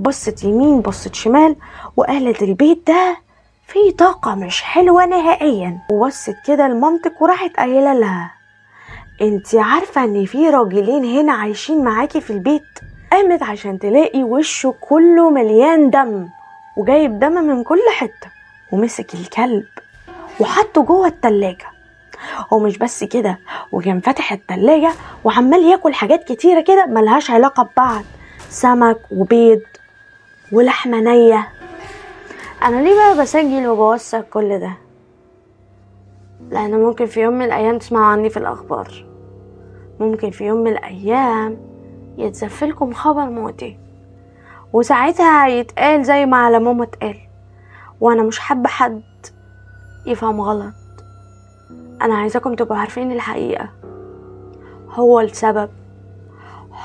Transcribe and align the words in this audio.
بصت 0.00 0.44
يمين 0.44 0.80
بصت 0.80 1.14
شمال 1.14 1.56
وقالت 1.96 2.42
البيت 2.42 2.86
ده 2.86 3.16
فيه 3.66 3.96
طاقة 3.96 4.34
مش 4.34 4.62
حلوة 4.62 5.06
نهائيا. 5.06 5.78
وبصت 5.92 6.34
كده 6.46 6.68
لمامتك 6.68 7.22
وراحت 7.22 7.56
قايلة 7.56 7.92
لها 7.94 8.30
انتي 9.20 9.58
عارفة 9.58 10.04
إن 10.04 10.24
في 10.24 10.50
راجلين 10.50 11.04
هنا 11.18 11.32
عايشين 11.32 11.84
معاكي 11.84 12.20
في 12.20 12.30
البيت؟ 12.32 12.62
قامت 13.12 13.42
عشان 13.42 13.78
تلاقي 13.78 14.22
وشه 14.22 14.74
كله 14.80 15.30
مليان 15.30 15.90
دم 15.90 16.28
وجايب 16.76 17.18
دم 17.18 17.32
من 17.32 17.64
كل 17.64 17.80
حتة 17.98 18.30
ومسك 18.72 19.14
الكلب 19.14 19.64
وحطه 20.40 20.82
جوه 20.82 21.06
التلاجة. 21.06 21.66
ومش 22.50 22.78
بس 22.78 23.04
كده 23.04 23.38
وكان 23.72 24.00
فاتح 24.00 24.32
التلاجة 24.32 24.92
وعمال 25.24 25.62
ياكل 25.64 25.94
حاجات 25.94 26.24
كتيرة 26.32 26.60
كده 26.60 26.86
ملهاش 26.86 27.30
علاقة 27.30 27.62
ببعض 27.62 28.02
سمك 28.50 28.98
وبيض 29.10 29.60
ولحمة 30.52 31.00
نية. 31.00 31.48
أنا 32.62 32.82
ليه 32.82 32.94
بقى 32.94 33.22
بسجل 33.22 33.66
وبوثق 33.68 34.20
كل 34.20 34.58
ده؟ 34.58 34.72
لأن 36.50 36.80
ممكن 36.80 37.06
في 37.06 37.20
يوم 37.20 37.34
من 37.34 37.44
الأيام 37.44 37.78
تسمعوا 37.78 38.06
عني 38.06 38.30
في 38.30 38.36
الأخبار. 38.36 39.06
ممكن 40.00 40.30
في 40.30 40.44
يوم 40.44 40.58
من 40.60 40.72
الأيام 40.72 41.58
يتزفلكم 42.18 42.92
خبر 42.92 43.24
موتي. 43.30 43.78
وساعتها 44.72 45.48
يتقال 45.48 46.04
زي 46.04 46.26
ما 46.26 46.36
على 46.36 46.58
ماما 46.58 46.84
اتقال. 46.84 47.16
وأنا 48.00 48.22
مش 48.22 48.38
حابة 48.38 48.68
حد 48.68 49.02
يفهم 50.06 50.40
غلط. 50.40 50.74
أنا 52.02 52.14
عايزاكم 52.14 52.54
تبقوا 52.54 52.76
عارفين 52.76 53.12
الحقيقة. 53.12 53.68
هو 54.90 55.20
السبب. 55.20 55.70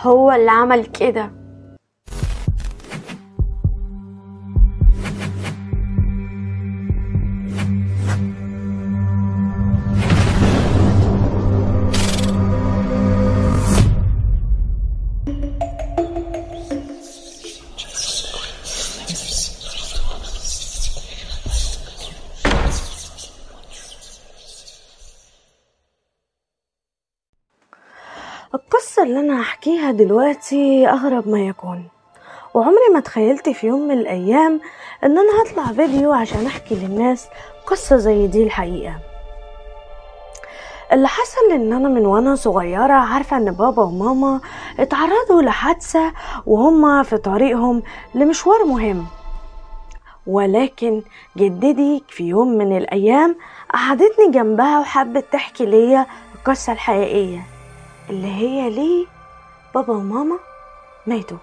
هو 0.02 0.32
اللي 0.32 0.52
عمل 0.52 0.86
كده. 0.86 1.32
دلوقتي 29.98 30.88
أغرب 30.90 31.28
ما 31.30 31.40
يكون. 31.40 31.84
وعمري 32.54 32.90
ما 32.94 33.00
تخيلت 33.00 33.50
في 33.50 33.68
يوم 33.68 33.88
من 33.88 33.92
الأيام 34.00 34.62
إن 35.04 35.18
أنا 35.18 35.30
هطلع 35.44 35.64
فيديو 35.66 36.14
عشان 36.14 36.46
أحكي 36.46 36.76
للناس 36.76 37.28
قصة 37.68 37.98
زي 37.98 38.28
دي 38.28 38.44
الحقيقة. 38.44 38.96
اللي 40.92 41.08
حصل 41.08 41.52
إن 41.52 41.73
أنا 41.73 41.90
من 41.90 42.06
وأنا 42.06 42.36
صغيرة 42.36 42.94
عارفة 42.94 43.38
إن 43.38 43.52
بابا 43.52 43.84
وماما 43.84 44.40
اتعرضوا 44.80 45.42
لحادثة 45.42 46.14
وهما 46.46 47.04
في 47.04 47.18
طريقهم 47.18 47.84
لمشوار 48.16 48.64
مهم. 48.66 49.06
ولكن 50.28 51.02
جدتي 51.38 52.04
في 52.10 52.23
يوم 52.23 52.48
من 52.48 52.78
الأيام 52.78 53.36
قعدتني 53.73 54.32
جنبها 54.32 54.80
وحبت 54.80 55.26
تحكي 55.32 55.66
ليا 55.66 56.06
القصة 56.36 56.73
الحقيقية 56.73 57.42
اللي 58.10 58.28
هي 58.28 58.70
ليه 58.70 59.06
بابا 59.76 59.94
وماما 59.94 60.40
ماتوا. 61.08 61.38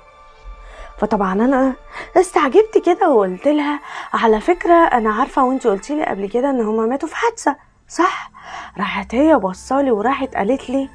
فطبعا 0.98 1.33
أنا 1.33 1.75
استعجبت 2.16 2.83
كده 2.86 3.11
وقلت 3.11 3.48
لها 3.48 3.80
على 4.12 4.41
فكرة 4.41 4.74
أنا 4.74 5.11
عارفة 5.14 5.44
وانت 5.44 5.66
قلتي 5.66 5.97
لي 5.97 6.05
قبل 6.05 6.28
كده 6.28 6.50
إن 6.50 6.61
هما 6.61 6.86
ماتوا 6.86 7.08
في 7.08 7.16
حادثة. 7.16 7.56
صح. 7.89 8.30
راحت 8.78 9.14
هي 9.14 9.36
بصالي 9.36 9.90
وراحت 9.90 10.34
قالت 10.34 10.70
لي 10.70 10.89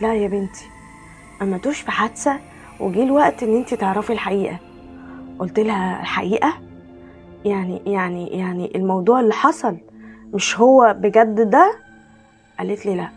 لا 0.00 0.14
يا 0.14 0.28
بنتي 0.28 0.64
ما 1.40 1.46
ماتوش 1.46 1.80
في 1.80 1.90
حادثة 1.90 2.38
وجه 2.80 3.02
الوقت 3.02 3.42
إن 3.42 3.56
انت 3.56 3.74
تعرفي 3.74 4.12
الحقيقة. 4.12 4.58
قلت 5.38 5.58
لها 5.58 6.00
الحقيقة؟ 6.00 6.54
يعني 7.44 7.82
يعني 7.86 8.26
يعني 8.26 8.72
الموضوع 8.74 9.20
اللي 9.20 9.34
حصل 9.34 9.76
مش 10.34 10.58
هو 10.60 10.96
بجد 10.98 11.50
ده؟ 11.50 11.78
قالت 12.58 12.86
لي 12.86 12.96
لا. 12.96 13.08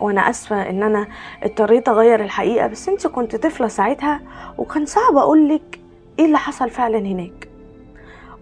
وأنا 0.00 0.30
آسفة 0.30 0.70
إن 0.70 0.82
أنا 0.82 1.06
اضطريت 1.42 1.88
أغير 1.88 2.24
الحقيقة 2.24 2.66
بس 2.66 2.88
أنت 2.88 3.06
كنت 3.06 3.36
طفلة 3.36 3.68
ساعتها 3.68 4.20
وكان 4.58 4.86
صعب 4.86 5.16
اقولك 5.16 5.80
إيه 6.18 6.24
اللي 6.24 6.38
حصل 6.38 6.70
فعلا 6.70 6.98
هناك. 6.98 7.48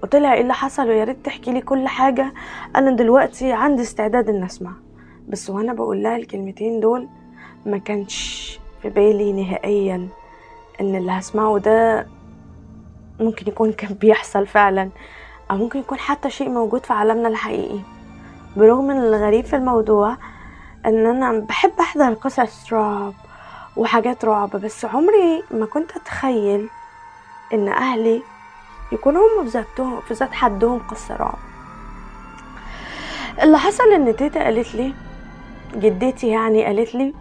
قلت 0.03 0.17
لها 0.17 0.35
إيه 0.35 0.41
اللي 0.41 0.55
حصل 0.55 0.89
ويا 0.89 1.05
ريت 1.05 1.25
تحكي 1.25 1.53
لي 1.53 1.61
كل 1.61 1.89
حاجة. 1.89 2.33
أنا 2.77 2.91
دلوقتي 2.91 3.53
عندي 3.53 3.83
استعداد 3.83 4.29
ان 4.29 4.43
أسمع. 4.45 4.73
بس 5.29 5.51
وأنا 5.51 5.73
بقول 5.73 6.03
لها 6.03 6.17
الكلمتين 6.17 6.81
دول 6.81 7.09
ما 7.67 7.79
كانش 7.79 8.61
في 8.83 8.89
بالي 8.89 9.33
نهائيا 9.33 10.09
إن 10.81 10.95
اللي 10.97 11.13
هسمعه 11.13 11.59
ده 11.59 12.07
ممكن 13.21 13.49
يكون 13.49 13.73
كان 13.73 13.95
بيحصل 13.95 14.47
فعلا 14.47 14.91
أو 15.51 15.57
ممكن 15.57 15.79
يكون 15.79 15.99
حتى 15.99 16.31
شيء 16.31 16.49
موجود 16.49 16.87
في 16.87 16.93
عالمنا 16.93 17.29
الحقيقي. 17.29 17.79
برغم 18.57 18.91
إن 18.91 18.97
الغريب 19.03 19.45
في 19.45 19.57
الموضوع 19.57 20.17
إن 20.87 21.07
أنا 21.07 21.39
بحب 21.39 21.73
أحضر 21.81 22.15
قصص 22.15 22.73
رعب 22.73 23.13
وحاجات 23.77 24.25
رعب 24.25 24.51
بس 24.51 24.85
عمري 24.85 25.43
ما 25.51 25.67
كنت 25.67 25.97
أتخيل 25.97 26.69
إن 27.55 27.69
أهلي 27.69 28.23
يكونوا 28.93 29.23
هم 29.23 29.45
في 29.45 29.51
ذاتهم 29.51 30.01
في 30.01 30.15
ذات 30.15 30.33
حدهم 30.33 30.79
قصة 30.79 31.17
رعب. 31.17 31.39
اللي 33.43 33.59
حصل 33.59 33.93
إن 33.93 34.17
تيتا 34.17 34.45
قالت 34.45 34.75
لي 34.75 34.95
جدتي 35.75 36.29
يعني 36.29 36.65
قالت 36.65 36.95
لي 36.95 37.15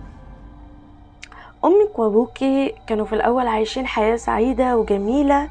أمك 1.65 1.99
وأبوكي 1.99 2.75
كانوا 2.87 3.05
في 3.05 3.15
الأول 3.15 3.47
عايشين 3.47 3.87
حياة 3.87 4.15
سعيدة 4.15 4.77
وجميلة 4.77 5.49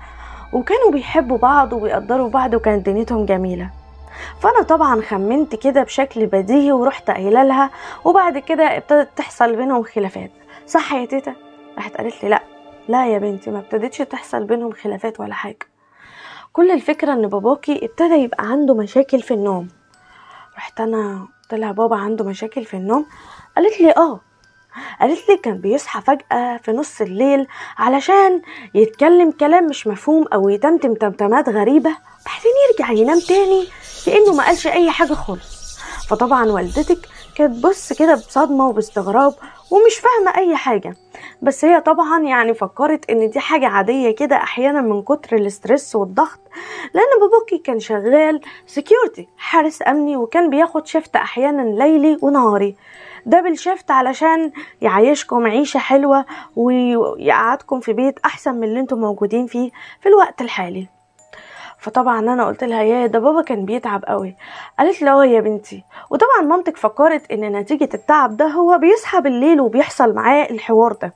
وكانوا 0.53 0.91
بيحبوا 0.93 1.39
بعض 1.39 1.73
وبيقدروا 1.73 2.29
بعض 2.31 2.55
وكانت 2.55 2.87
دنيتهم 2.87 3.27
جميلة. 3.27 3.71
فأنا 4.41 4.63
طبعا 4.63 5.01
خمنت 5.03 5.55
كده 5.55 5.83
بشكل 5.83 6.27
بديهي 6.27 6.73
ورحت 6.73 7.11
قايلة 7.11 7.43
لها 7.43 7.71
وبعد 8.05 8.39
كده 8.39 8.77
ابتدت 8.77 9.09
تحصل 9.17 9.57
بينهم 9.57 9.83
خلافات. 9.83 10.31
صح 10.67 10.93
يا 10.93 11.07
تيتا؟ 11.07 11.35
راحت 11.77 11.97
قالت 11.97 12.23
لي 12.25 12.29
لا. 12.29 12.43
لا 12.89 13.07
يا 13.07 13.19
بنتي 13.19 13.51
ما 13.51 13.59
ابتدتش 13.59 13.99
تحصل 13.99 14.45
بينهم 14.45 14.73
خلافات 14.73 15.21
ولا 15.21 15.35
حاجة. 15.35 15.59
كل 16.53 16.71
الفكرة 16.71 17.13
إن 17.13 17.27
باباكي 17.29 17.85
ابتدى 17.85 18.15
يبقى 18.15 18.47
عنده 18.47 18.75
مشاكل 18.75 19.23
في 19.23 19.35
النوم. 19.35 19.69
رحت 20.57 20.81
أنا 20.81 21.29
لها 21.53 21.73
بابا 21.73 21.97
عنده 21.97 22.25
مشاكل 22.25 22.65
في 22.65 22.75
النوم؟ 22.75 23.07
قالت 23.57 23.81
لي 23.81 23.91
آه. 23.97 24.21
قالت 25.01 25.29
لي 25.29 25.37
كان 25.37 25.59
بيصحى 25.59 26.01
فجأة 26.01 26.57
في 26.57 26.73
نص 26.73 27.01
الليل 27.01 27.47
علشان 27.79 28.43
يتكلم 28.75 29.31
كلام 29.31 29.67
مش 29.67 29.87
مفهوم 29.87 30.25
أو 30.33 30.49
يتمتم 30.49 30.95
تمتمات 30.95 31.49
غريبة 31.49 31.91
بعدين 32.27 32.53
يرجع 32.71 32.91
ينام 32.93 33.21
تاني 33.21 33.69
كأنه 34.07 34.33
ما 34.35 34.47
قالش 34.47 34.67
أي 34.67 34.91
حاجة 34.91 35.13
خالص. 35.13 35.79
فطبعا 36.09 36.47
والدتك 36.47 37.09
كانت 37.37 37.65
بص 37.67 37.93
كده 37.93 38.15
بصدمة 38.15 38.69
وباستغراب 38.69 39.35
ومش 39.71 39.95
فاهمة 39.95 40.39
أي 40.39 40.57
حاجة. 40.57 40.97
بس 41.43 41.65
هي 41.65 41.81
طبعا 41.81 42.23
يعني 42.23 42.55
فكرت 42.55 43.11
إن 43.11 43.31
دي 43.31 43.41
حاجة 43.41 43.67
عادية 43.67 44.11
كده 44.11 44.37
أحيانا 44.37 44.81
من 44.81 45.03
كتر 45.03 45.37
الاسترس 45.37 45.97
والضغط 45.97 46.41
لأن 46.95 47.21
باباكي 47.21 47.59
كان 47.59 47.81
شغال 47.81 48.41
security 48.67 49.29
حارس 49.37 49.83
أمني 49.89 50.17
وكان 50.17 50.51
بياخد 50.51 50.87
shift 50.87 51.17
أحيانا 51.17 51.63
ليلي 51.63 52.19
ونهاري. 52.23 52.77
double 53.27 53.59
shift 53.59 53.91
علشان 53.91 54.53
يعيشكم 54.83 55.47
عيشة 55.47 55.79
حلوة 55.79 56.25
ويقعدكم 56.57 57.81
في 57.81 57.93
بيت 57.93 58.19
أحسن 58.25 58.55
من 58.55 58.65
اللي 58.65 58.81
أنتم 58.81 58.99
موجودين 59.01 59.47
فيه 59.47 59.71
في 60.01 60.09
الوقت 60.09 60.41
الحالي. 60.41 60.87
فطبعا 61.85 62.19
أنا 62.19 62.47
قلت 62.47 62.65
لها 62.65 62.83
يا 62.83 63.07
ده 63.07 63.19
بابا 63.19 63.43
كان 63.43 63.65
بيتعب 63.65 64.05
قوي 64.05 64.37
قالت 64.79 65.03
لي 65.03 65.11
آه 65.11 65.25
يا 65.25 65.41
بنتي. 65.41 65.85
وطبعا 66.11 66.41
مامتك 66.43 66.77
فكرت 66.77 67.31
إن 67.33 67.53
نتيجة 67.57 67.89
التعب 67.95 68.37
ده 68.37 68.47
هو 68.47 68.79
بيصحى 68.79 69.21
بالليل 69.21 69.61
وبيحصل 69.61 70.15
معاه 70.15 70.45
الحوار 70.51 70.93
ده. 70.93 71.15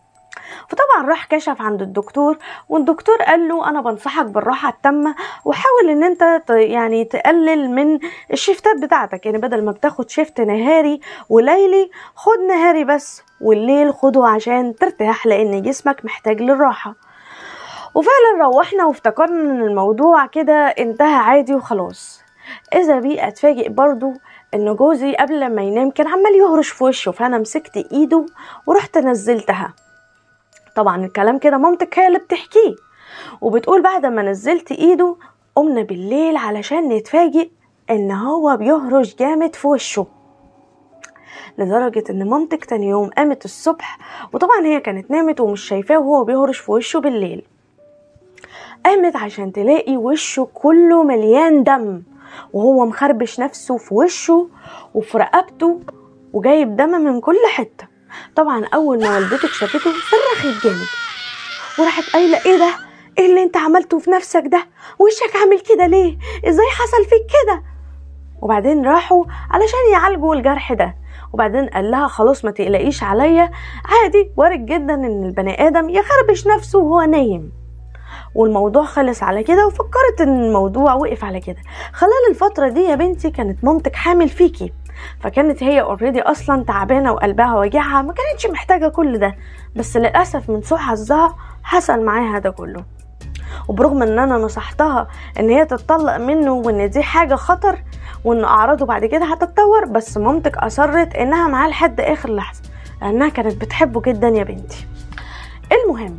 فطبعا 0.69 1.09
راح 1.09 1.27
كشف 1.27 1.63
عند 1.63 1.83
الدكتور 1.83 2.39
والدكتور 2.69 3.17
قال 3.17 3.49
له 3.49 3.69
أنا 3.69 3.81
بنصحك 3.81 4.27
بالراحة 4.27 4.69
التامة 4.69 5.15
وحاول 5.45 5.91
إن 5.91 6.05
أنت 6.05 6.45
يعني 6.51 7.05
تقلل 7.05 7.71
من 7.71 7.99
الشيفتات 8.33 8.77
بتاعتك. 8.83 9.27
يعني 9.27 9.39
بدل 9.39 9.65
ما 9.65 9.73
بتاخد 9.73 10.11
شيفت 10.11 10.41
نهاري 10.41 11.01
وليلي 11.29 11.91
خد 12.15 12.39
نهاري 12.49 12.85
بس 12.85 13.23
والليل 13.41 13.95
خده 13.95 14.27
عشان 14.27 14.75
ترتاح 14.75 15.27
لأن 15.27 15.63
جسمك 15.63 16.05
محتاج 16.05 16.41
للراحة. 16.43 16.95
وفعلا 17.95 18.45
روحنا 18.55 18.85
وافتكرنا 18.85 19.41
إن 19.41 19.63
الموضوع 19.63 20.27
كده 20.27 20.55
انتهى 20.55 21.15
عادي 21.15 21.55
وخلاص. 21.55 22.23
إذا 22.75 22.99
بي 23.01 23.29
أتفاجئ 23.29 23.69
برضو 23.69 24.13
إن 24.55 24.75
جوزي 24.77 25.15
قبل 25.15 25.55
ما 25.55 25.63
ينام 25.63 25.91
كان 25.91 26.07
عمال 26.07 26.35
يهرش 26.35 26.69
في 26.69 26.85
وشه 26.85 27.13
فأنا 27.13 27.39
مسكت 27.39 27.77
إيده 27.93 28.27
ورحت 28.67 28.99
نزلتها. 28.99 29.75
طبعا 30.77 31.05
الكلام 31.05 31.39
كده 31.39 31.57
مامتك 31.57 31.99
هي 31.99 32.07
اللي 32.07 32.19
بتحكيه. 32.19 32.75
وبتقول 33.41 33.83
بعد 33.83 34.07
ما 34.07 34.23
نزلت 34.23 34.73
إيده 34.73 35.17
قمنا 35.57 35.83
بالليل 35.83 36.37
علشان 36.37 36.89
نتفاجئ 36.89 37.51
إن 37.91 38.11
هو 38.11 38.57
بيهرش 38.57 39.15
جامد 39.17 39.55
في 39.55 39.67
وشه. 39.69 40.07
لدرجة 41.59 42.05
إن 42.11 42.29
مامتك 42.29 42.65
تاني 42.65 42.87
يوم 42.89 43.11
قامت 43.11 43.45
الصبح 43.45 43.99
وطبعا 44.33 44.61
هي 44.65 44.81
كانت 44.81 45.11
نامت 45.11 45.41
ومش 45.41 45.61
شايفاه 45.61 45.99
وهو 45.99 46.25
بيهرش 46.25 46.59
في 46.59 46.73
وشه 46.73 46.99
بالليل. 47.01 47.47
قامت 48.89 49.17
عشان 49.17 49.53
تلاقي 49.53 49.97
وشه 49.97 50.49
كله 50.55 51.03
مليان 51.03 51.65
دم 51.65 52.03
وهو 52.53 52.87
مخربش 52.87 53.41
نفسه 53.41 53.77
في 53.77 53.95
وشه 53.95 54.49
وفي 54.95 55.19
رقبته 55.19 55.81
وجايب 56.33 56.77
دم 56.77 56.89
من 56.91 57.21
كل 57.21 57.39
حتة. 57.55 57.87
طبعا 58.37 58.65
أول 58.75 59.01
ما 59.03 59.15
والدتك 59.15 59.49
شافته 59.49 59.79
صرخت 59.91 60.65
جامد. 60.65 60.87
وراحت 61.79 62.13
قايلة 62.13 62.39
إيه 62.47 62.59
ده؟ 62.59 62.71
إيه 63.19 63.27
اللي 63.31 63.43
أنت 63.43 63.57
عملته 63.57 63.99
في 63.99 64.11
نفسك 64.11 64.43
ده؟ 64.47 64.67
وشك 64.99 65.37
عامل 65.37 65.61
كده 65.61 65.87
ليه؟ 65.87 66.19
إزاي 66.49 66.67
حصل 66.67 67.05
فيك 67.05 67.27
كده؟ 67.27 67.63
وبعدين 68.43 68.87
راحوا 68.87 69.25
علشان 69.51 69.93
يعالجوا 69.93 70.35
الجرح 70.35 70.73
ده. 70.73 70.95
وبعدين 71.33 71.67
قال 71.67 71.91
لها 71.91 72.07
خلاص 72.07 72.45
ما 72.45 72.51
تقلقيش 72.51 73.03
عليا 73.03 73.51
عادي 73.85 74.31
وارد 74.37 74.67
جدا 74.67 74.95
إن 74.95 75.25
البني 75.25 75.67
آدم 75.67 75.91
يخربش 75.91 76.47
نفسه 76.47 76.79
وهو 76.79 77.03
نايم. 77.03 77.53
والموضوع 78.39 78.85
خلص 78.85 79.23
على 79.23 79.43
كده 79.43 79.67
وفكرت 79.67 80.21
إن 80.21 80.45
الموضوع 80.45 80.95
وقف 80.95 81.25
على 81.25 81.41
كده. 81.41 81.57
خلال 81.93 82.13
الفترة 82.31 82.69
دي 82.69 82.81
يا 82.81 82.95
بنتي 82.95 83.31
كانت 83.31 83.65
مامتك 83.65 83.97
حامل 83.97 84.29
فيكي 84.29 84.73
فكانت 85.21 85.63
هي 85.63 85.81
اوريدي 85.81 86.23
أصلا 86.23 86.65
تعبانة 86.65 87.13
وقلبها 87.13 87.55
واجعها 87.55 88.03
ما 88.03 88.13
كانتش 88.15 88.47
محتاجة 88.47 88.89
كل 88.89 89.19
ده 89.19 89.35
بس 89.77 89.97
للأسف 89.97 90.51
من 90.51 90.63
سوء 90.63 90.79
حظها 90.79 91.37
حصل 91.63 92.05
معاها 92.05 92.39
ده 92.39 92.51
كله. 92.51 92.85
وبرغم 93.69 94.03
إن 94.03 94.19
أنا 94.19 94.37
نصحتها 94.39 95.09
إن 95.41 95.51
هي 95.51 95.65
تتطلق 95.65 96.17
منه 96.17 96.53
وإن 96.53 96.91
دي 96.91 97.03
حاجة 97.03 97.35
خطر 97.35 97.79
وإن 98.25 98.45
أعراضه 98.45 98.87
بعد 98.87 99.05
كده 99.05 99.25
هتتطور 99.27 99.85
بس 99.85 100.17
مامتك 100.19 100.57
أصرت 100.59 101.15
إنها 101.15 101.49
معاه 101.49 101.69
لحد 101.69 102.01
آخر 102.01 102.31
لحظة 102.35 102.63
لأنها 103.03 103.29
كانت 103.29 103.61
بتحبه 103.61 104.01
جدا 104.01 104.29
يا 104.29 104.45
بنتي. 104.45 104.87
المهم 105.73 106.19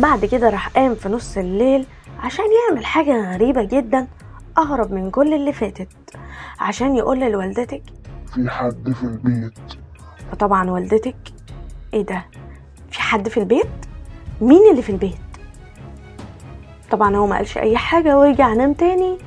بعد 0.00 0.24
كده 0.24 0.50
راح 0.50 0.68
قام 0.68 0.94
في 0.94 1.08
نص 1.08 1.36
الليل 1.36 1.86
عشان 2.22 2.44
يعمل 2.68 2.84
حاجة 2.86 3.34
غريبة 3.34 3.62
جدا 3.62 4.06
أغرب 4.58 4.92
من 4.92 5.10
كل 5.10 5.34
اللي 5.34 5.52
فاتت 5.52 5.88
عشان 6.60 6.96
يقول 6.96 7.20
لوالدتك 7.20 7.82
في 8.34 8.50
حد 8.50 8.92
في 8.92 9.02
البيت. 9.04 9.58
فطبعا 10.32 10.70
والدتك 10.70 11.16
إيه 11.94 12.02
ده؟ 12.02 12.24
في 12.90 13.00
حد 13.02 13.28
في 13.28 13.40
البيت؟ 13.40 13.66
مين 14.40 14.70
اللي 14.70 14.82
في 14.82 14.90
البيت؟ 14.90 15.16
طبعا 16.90 17.16
هو 17.16 17.26
ما 17.26 17.36
قالش 17.36 17.58
أي 17.58 17.76
حاجة 17.76 18.18
ورجع 18.18 18.52
نام 18.52 18.72
تاني 18.72 19.18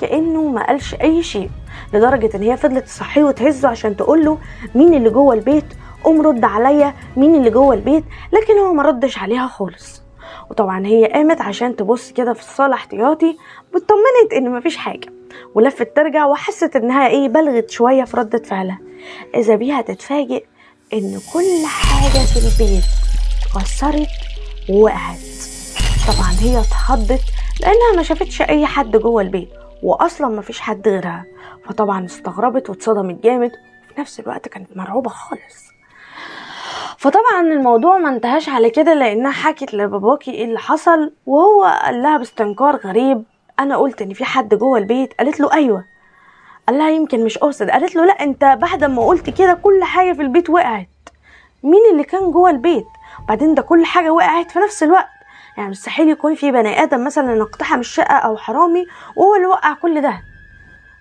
كأنه 0.00 0.48
ما 0.48 0.66
قالش 0.66 0.94
أي 0.94 1.22
شيء 1.22 1.50
لدرجة 1.94 2.36
إن 2.36 2.42
هي 2.42 2.56
فضلت 2.56 2.84
تصحيه 2.84 3.24
وتهزه 3.24 3.68
عشان 3.68 3.96
تقول 3.96 4.24
له 4.24 4.38
مين 4.74 4.94
اللي 4.94 5.10
جوه 5.10 5.34
البيت؟ 5.34 5.64
قوم 6.04 6.20
رد 6.26 6.44
عليا 6.44 6.94
مين 7.16 7.34
اللي 7.34 7.50
جوه 7.50 7.74
البيت؟ 7.74 8.04
لكن 8.32 8.58
هو 8.58 8.72
ما 8.72 8.82
ردش 8.82 9.18
عليها 9.18 9.46
خالص. 9.46 10.02
وطبعا 10.50 10.86
هي 10.86 11.06
قامت 11.06 11.40
عشان 11.40 11.76
تبص 11.76 12.12
كده 12.12 12.32
في 12.32 12.40
الصالة 12.40 12.74
احتياطي 12.74 13.36
واطمنت 13.74 14.32
إن 14.36 14.52
مفيش 14.52 14.76
حاجة 14.76 15.12
ولفت 15.54 15.96
ترجع 15.96 16.26
وحست 16.26 16.76
إنها 16.76 17.08
إيه 17.08 17.28
بلغت 17.28 17.70
شوية 17.70 18.04
في 18.04 18.16
ردة 18.16 18.38
فعلها. 18.38 18.78
إذا 19.34 19.54
بيها 19.56 19.80
تتفاجئ 19.82 20.44
إن 20.92 21.20
كل 21.32 21.66
حاجة 21.66 22.24
في 22.24 22.36
البيت 22.36 22.84
اتكسرت 23.56 24.08
ووقعت. 24.70 25.18
طبعا 26.08 26.32
هي 26.40 26.60
اتخضت 26.60 27.22
لأنها 27.60 27.96
ما 27.96 28.02
شافتش 28.02 28.42
أي 28.42 28.66
حد 28.66 28.96
جوه 28.96 29.22
البيت 29.22 29.48
واصلا 29.82 30.28
ما 30.28 30.42
فيش 30.42 30.60
حد 30.60 30.88
غيرها. 30.88 31.24
فطبعا 31.64 32.04
استغربت 32.04 32.70
واتصدمت 32.70 33.22
جامد 33.22 33.52
وفي 33.90 34.00
نفس 34.00 34.20
الوقت 34.20 34.48
كانت 34.48 34.76
مرعوبة 34.76 35.10
خالص. 35.10 35.67
فطبعا 36.96 37.40
الموضوع 37.40 37.98
ما 37.98 38.08
انتهاش 38.08 38.48
على 38.48 38.70
كده 38.70 38.94
لأنها 38.94 39.30
حكت 39.32 39.74
لباباكي 39.74 40.30
إيه 40.30 40.44
اللي 40.44 40.58
حصل 40.58 41.12
وهو 41.26 41.64
قال 41.64 42.02
لها 42.02 42.16
باستنكار 42.16 42.76
غريب. 42.76 43.24
أنا 43.60 43.76
قلت 43.76 44.02
إن 44.02 44.12
في 44.12 44.24
حد 44.24 44.54
جوه 44.54 44.78
البيت. 44.78 45.12
قالت 45.12 45.40
له 45.40 45.52
أيوه. 45.52 45.84
قال 46.68 46.78
لها 46.78 46.90
يمكن 46.90 47.24
مش 47.24 47.38
قاصد. 47.38 47.70
قالت 47.70 47.96
له 47.96 48.04
لا 48.04 48.12
أنت 48.12 48.44
بعد 48.44 48.84
ما 48.84 49.06
قلت 49.06 49.30
كده 49.30 49.54
كل 49.54 49.84
حاجة 49.84 50.12
في 50.12 50.22
البيت 50.22 50.50
وقعت. 50.50 50.88
مين 51.62 51.80
اللي 51.92 52.04
كان 52.04 52.30
جوه 52.30 52.50
البيت؟ 52.50 52.86
بعدين 53.28 53.54
ده 53.54 53.62
كل 53.62 53.84
حاجة 53.84 54.10
وقعت 54.10 54.50
في 54.50 54.58
نفس 54.58 54.82
الوقت. 54.82 55.08
يعني 55.56 55.70
مستحيل 55.70 56.08
يكون 56.08 56.34
في 56.34 56.50
بني 56.52 56.82
آدم 56.82 57.04
مثلا 57.04 57.42
اقتحم 57.42 57.80
الشقة 57.80 58.14
أو 58.14 58.36
حرامي 58.36 58.86
وهو 59.16 59.34
اللي 59.34 59.46
وقع 59.46 59.74
كل 59.74 60.00
ده. 60.00 60.20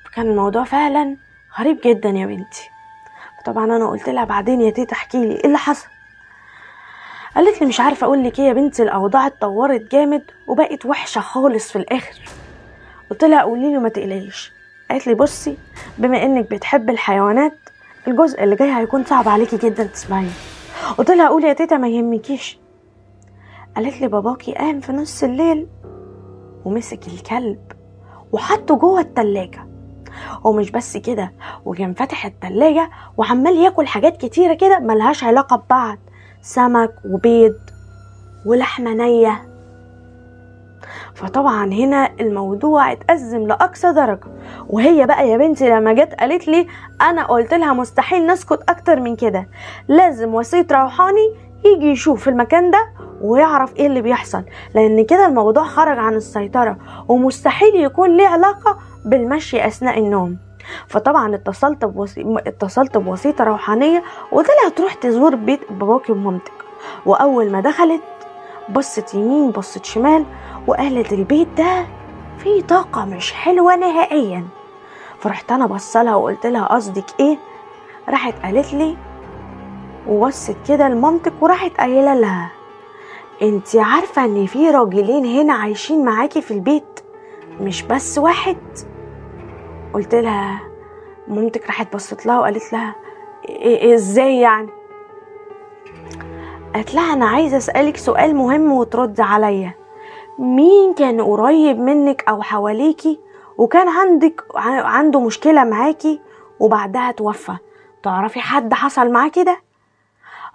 فكان 0.05 0.29
الموضوع 0.29 0.63
فعلا 0.63 1.17
غريب 1.59 1.79
جدا 1.83 2.09
يا 2.09 2.25
بنتي. 2.25 2.69
طبعا 3.47 3.65
أنا 3.65 3.89
قلت 3.89 4.09
لها 4.09 4.23
بعدين 4.23 4.61
يا 4.61 4.69
تيتا 4.69 4.93
احكي 4.93 5.25
لي 5.25 5.35
إيه 5.35 5.45
اللي 5.45 5.57
حصل؟ 5.57 5.87
قالت 7.35 7.61
لي 7.61 7.67
مش 7.67 7.79
عارفة 7.79 8.05
أقول 8.05 8.23
لك 8.23 8.39
إيه 8.39 8.45
يا 8.45 8.53
بنتي 8.53 8.83
الأوضاع 8.83 9.27
اتطورت 9.27 9.91
جامد 9.91 10.23
وبقت 10.47 10.85
وحشة 10.85 11.21
خالص 11.21 11.71
في 11.71 11.75
الآخر. 11.75 12.21
قلت 13.09 13.23
لها 13.23 13.41
قولي 13.41 13.71
لي 13.71 13.77
ما 13.77 13.89
تقلقيش. 13.89 14.51
قالت 14.91 15.07
لي 15.07 15.13
بصي 15.13 15.57
بما 15.97 16.23
إنك 16.23 16.51
بتحب 16.51 16.89
الحيوانات 16.89 17.53
الجزء 18.07 18.43
اللي 18.43 18.55
جاي 18.55 18.71
هيكون 18.73 19.03
صعب 19.03 19.29
عليكي 19.29 19.57
جدا 19.57 19.83
تسمعيه. 19.83 20.29
قلت 20.97 21.11
لها 21.11 21.29
قولي 21.29 21.47
يا 21.47 21.53
تيتا 21.53 21.77
ما 21.77 21.87
يهمكيش. 21.87 22.59
قالت 23.75 24.01
لي 24.01 24.07
باباكي 24.07 24.53
قام 24.53 24.79
في 24.79 24.91
نص 24.91 25.23
الليل 25.23 25.67
ومسك 26.65 27.07
الكلب 27.07 27.71
وحطه 28.31 28.75
جوه 28.75 28.99
التلاجة. 28.99 29.67
ومش 30.43 30.71
بس 30.71 30.97
كده 30.97 31.31
وكان 31.65 31.93
فاتح 31.93 32.25
التلاجة 32.25 32.89
وعمال 33.17 33.55
ياكل 33.55 33.87
حاجات 33.87 34.17
كتيرة 34.17 34.53
كده 34.53 34.79
ملهاش 34.79 35.23
علاقة 35.23 35.55
ببعض 35.55 35.97
سمك 36.41 36.93
وبيض 37.05 37.55
ولحمة 38.45 38.93
نية. 38.93 39.41
فطبعا 41.15 41.65
هنا 41.73 42.09
الموضوع 42.19 42.91
اتأزم 42.91 43.47
لأقصى 43.47 43.91
درجة 43.93 44.27
وهي 44.69 45.05
بقى 45.05 45.29
يا 45.29 45.37
بنتي 45.37 45.69
لما 45.69 45.93
جت 45.93 46.13
قالت 46.19 46.47
لي 46.47 46.67
أنا 47.01 47.23
قلت 47.25 47.53
لها 47.53 47.73
مستحيل 47.73 48.27
نسكت 48.27 48.63
أكتر 48.69 48.99
من 48.99 49.15
كده 49.15 49.47
لازم 49.87 50.33
وسيط 50.33 50.71
روحاني 50.73 51.35
يجي 51.65 51.91
يشوف 51.91 52.27
المكان 52.27 52.71
ده 52.71 52.89
ويعرف 53.21 53.75
إيه 53.75 53.87
اللي 53.87 54.01
بيحصل. 54.01 54.43
لأن 54.75 55.05
كده 55.05 55.25
الموضوع 55.25 55.63
خرج 55.63 55.97
عن 55.97 56.13
السيطرة 56.13 56.77
ومستحيل 57.07 57.75
يكون 57.75 58.17
ليه 58.17 58.27
علاقة 58.27 58.77
بالمشي 59.05 59.67
أثناء 59.67 59.99
النوم. 59.99 60.37
فطبعا 60.87 61.35
اتصلت 61.35 61.85
بوسي... 61.85 62.25
اتصلت 62.47 62.97
بوسيطة 62.97 63.43
روحانية 63.43 64.03
لها 64.61 64.69
تروح 64.69 64.93
تزور 64.93 65.35
بيت 65.35 65.71
باباكي 65.71 66.11
ومامتك. 66.11 66.51
وأول 67.05 67.51
ما 67.51 67.59
دخلت 67.61 68.01
بصت 68.69 69.13
يمين 69.13 69.51
بصت 69.51 69.85
شمال 69.85 70.25
وقالت 70.67 71.13
البيت 71.13 71.47
ده 71.57 71.85
فيه 72.37 72.61
طاقة 72.61 73.05
مش 73.05 73.33
حلوة 73.33 73.75
نهائيا. 73.75 74.47
فرحت 75.19 75.51
أنا 75.51 75.65
بصلها 75.65 76.15
وقلت 76.15 76.45
لها 76.45 76.65
قصدك 76.65 77.05
إيه؟ 77.19 77.37
راحت 78.09 78.33
قالت 78.43 78.73
لي 78.73 78.97
وبصت 80.09 80.55
كده 80.69 80.87
لمامتك 80.89 81.33
وراحت 81.41 81.77
قايلة 81.77 82.13
لها 82.13 82.51
انت 83.41 83.75
عارفة 83.75 84.25
إن 84.25 84.45
في 84.45 84.69
راجلين 84.69 85.25
هنا 85.25 85.53
عايشين 85.53 86.05
معاكي 86.05 86.41
في 86.41 86.51
البيت 86.51 86.99
مش 87.61 87.83
بس 87.83 88.17
واحد؟ 88.17 88.57
قلت 89.93 90.15
لها 90.15 90.59
مامتك 91.27 91.65
راحت 91.67 91.95
بصت 91.95 92.25
لها 92.25 92.39
وقالت 92.39 92.73
لها 92.73 92.95
إزاي 93.93 94.39
يعني؟ 94.39 94.69
قالت 96.75 96.93
لها 96.95 97.13
أنا 97.13 97.25
عايزة 97.25 97.57
أسألك 97.57 97.97
سؤال 97.97 98.35
مهم 98.35 98.71
وترد 98.71 99.21
عليا 99.21 99.73
مين 100.39 100.93
كان 100.93 101.21
قريب 101.21 101.79
منك 101.79 102.23
أو 102.29 102.41
حواليكي 102.41 103.19
وكان 103.57 103.87
عندك 103.87 104.43
عنده 104.55 105.19
مشكلة 105.19 105.63
معاكي 105.63 106.21
وبعدها 106.59 107.11
توفى؟ 107.11 107.57
تعرفي 108.03 108.39
حد 108.39 108.73
حصل 108.73 109.11
معاه 109.11 109.29
كده؟ 109.29 109.66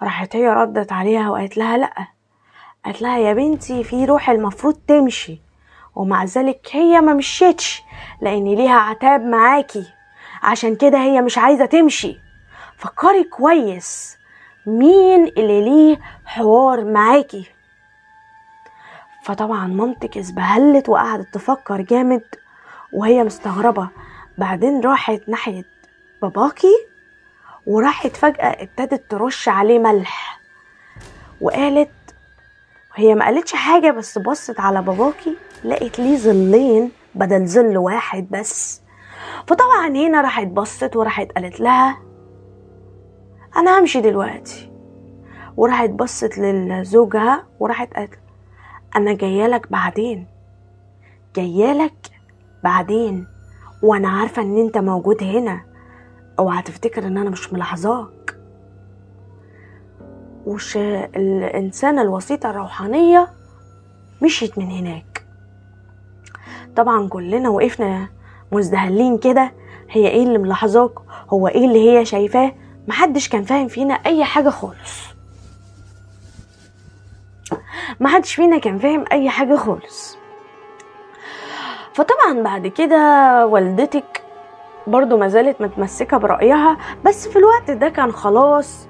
راحت 0.02 0.36
هي 0.36 0.48
ردت 0.48 0.92
عليها 0.92 1.30
وقالت 1.30 1.56
لها 1.56 1.76
لأ. 1.76 2.06
قالت 2.84 3.02
لها 3.02 3.18
يا 3.18 3.32
بنتي 3.32 3.84
في 3.84 4.04
روح 4.04 4.30
المفروض 4.30 4.74
تمشي. 4.74 5.40
ومع 5.94 6.24
ذلك 6.24 6.68
هي 6.72 7.00
ما 7.00 7.14
مشيتش 7.14 7.82
لأن 8.20 8.44
ليها 8.54 8.78
عتاب 8.78 9.20
معاكي. 9.24 9.86
عشان 10.42 10.76
كده 10.76 10.98
هي 10.98 11.22
مش 11.22 11.38
عايزة 11.38 11.66
تمشي. 11.66 12.18
فكري 12.76 13.24
كويس 13.24 14.16
مين 14.66 15.24
اللي 15.26 15.64
ليه 15.64 16.00
حوار 16.24 16.84
معاكي؟ 16.84 17.46
فطبعا 19.24 19.66
مامتك 19.66 20.18
ازبهلت 20.18 20.88
وقعدت 20.88 21.34
تفكر 21.34 21.80
جامد 21.80 22.24
وهي 22.92 23.24
مستغربة. 23.24 23.88
بعدين 24.38 24.80
راحت 24.80 25.28
ناحية 25.28 25.64
باباكي 26.22 26.91
وراحت 27.66 28.16
فجأة 28.16 28.62
ابتدت 28.62 29.10
ترش 29.10 29.48
عليه 29.48 29.78
ملح. 29.78 30.40
وقالت 31.40 31.90
وهي 32.90 33.14
ما 33.14 33.24
قالتش 33.24 33.52
حاجة 33.52 33.90
بس 33.90 34.18
بصت 34.18 34.60
على 34.60 34.82
باباكي 34.82 35.36
لقيت 35.64 35.98
ليه 35.98 36.16
ظلين 36.16 36.90
بدل 37.14 37.46
ظل 37.46 37.78
واحد 37.78 38.28
بس. 38.30 38.82
فطبعا 39.46 39.88
هنا 39.88 40.20
راحت 40.20 40.46
بصت 40.46 40.96
وراحت 40.96 41.32
قالت 41.32 41.60
لها 41.60 41.98
أنا 43.56 43.78
همشي 43.78 44.00
دلوقتي. 44.00 44.72
وراحت 45.56 45.90
بصت 45.90 46.38
لزوجها 46.38 47.46
وراحت 47.60 47.94
قالت 47.94 48.18
أنا 48.96 49.12
جايالك 49.12 49.72
بعدين. 49.72 50.26
جايالك 51.36 52.08
بعدين. 52.64 53.26
وأنا 53.82 54.08
عارفة 54.08 54.42
إن 54.42 54.58
أنت 54.58 54.78
موجود 54.78 55.22
هنا. 55.22 55.71
أوعى 56.38 56.62
تفتكر 56.62 57.06
إن 57.06 57.18
أنا 57.18 57.30
مش 57.30 57.52
ملاحظاك. 57.52 58.36
وش 60.46 60.76
الإنسانة 60.76 62.02
الوسيطة 62.02 62.50
الروحانية 62.50 63.28
مشيت 64.22 64.58
من 64.58 64.70
هناك. 64.70 65.26
طبعا 66.76 67.08
كلنا 67.08 67.48
وقفنا 67.48 68.08
مزدهلين 68.52 69.18
كده 69.18 69.52
هي 69.90 70.08
إيه 70.08 70.22
اللي 70.22 70.38
ملاحظاك؟ 70.38 70.92
هو 71.30 71.48
إيه 71.48 71.64
اللي 71.66 71.90
هي 71.90 72.04
شايفاه؟ 72.04 72.52
محدش 72.88 73.28
كان 73.28 73.44
فاهم 73.44 73.68
فينا 73.68 73.94
أي 73.94 74.24
حاجة 74.24 74.48
خالص. 74.48 75.02
محدش 78.00 78.34
فينا 78.34 78.58
كان 78.58 78.78
فاهم 78.78 79.04
أي 79.12 79.30
حاجة 79.30 79.56
خالص. 79.56 80.16
فطبعا 81.94 82.42
بعد 82.42 82.66
كده 82.66 82.96
والدتك 83.46 84.21
برضو 84.86 85.16
ما 85.16 85.28
زالت 85.28 85.60
متمسكة 85.60 86.16
برأيها 86.16 86.76
بس 87.04 87.28
في 87.28 87.36
الوقت 87.38 87.70
ده 87.70 87.88
كان 87.88 88.12
خلاص 88.12 88.88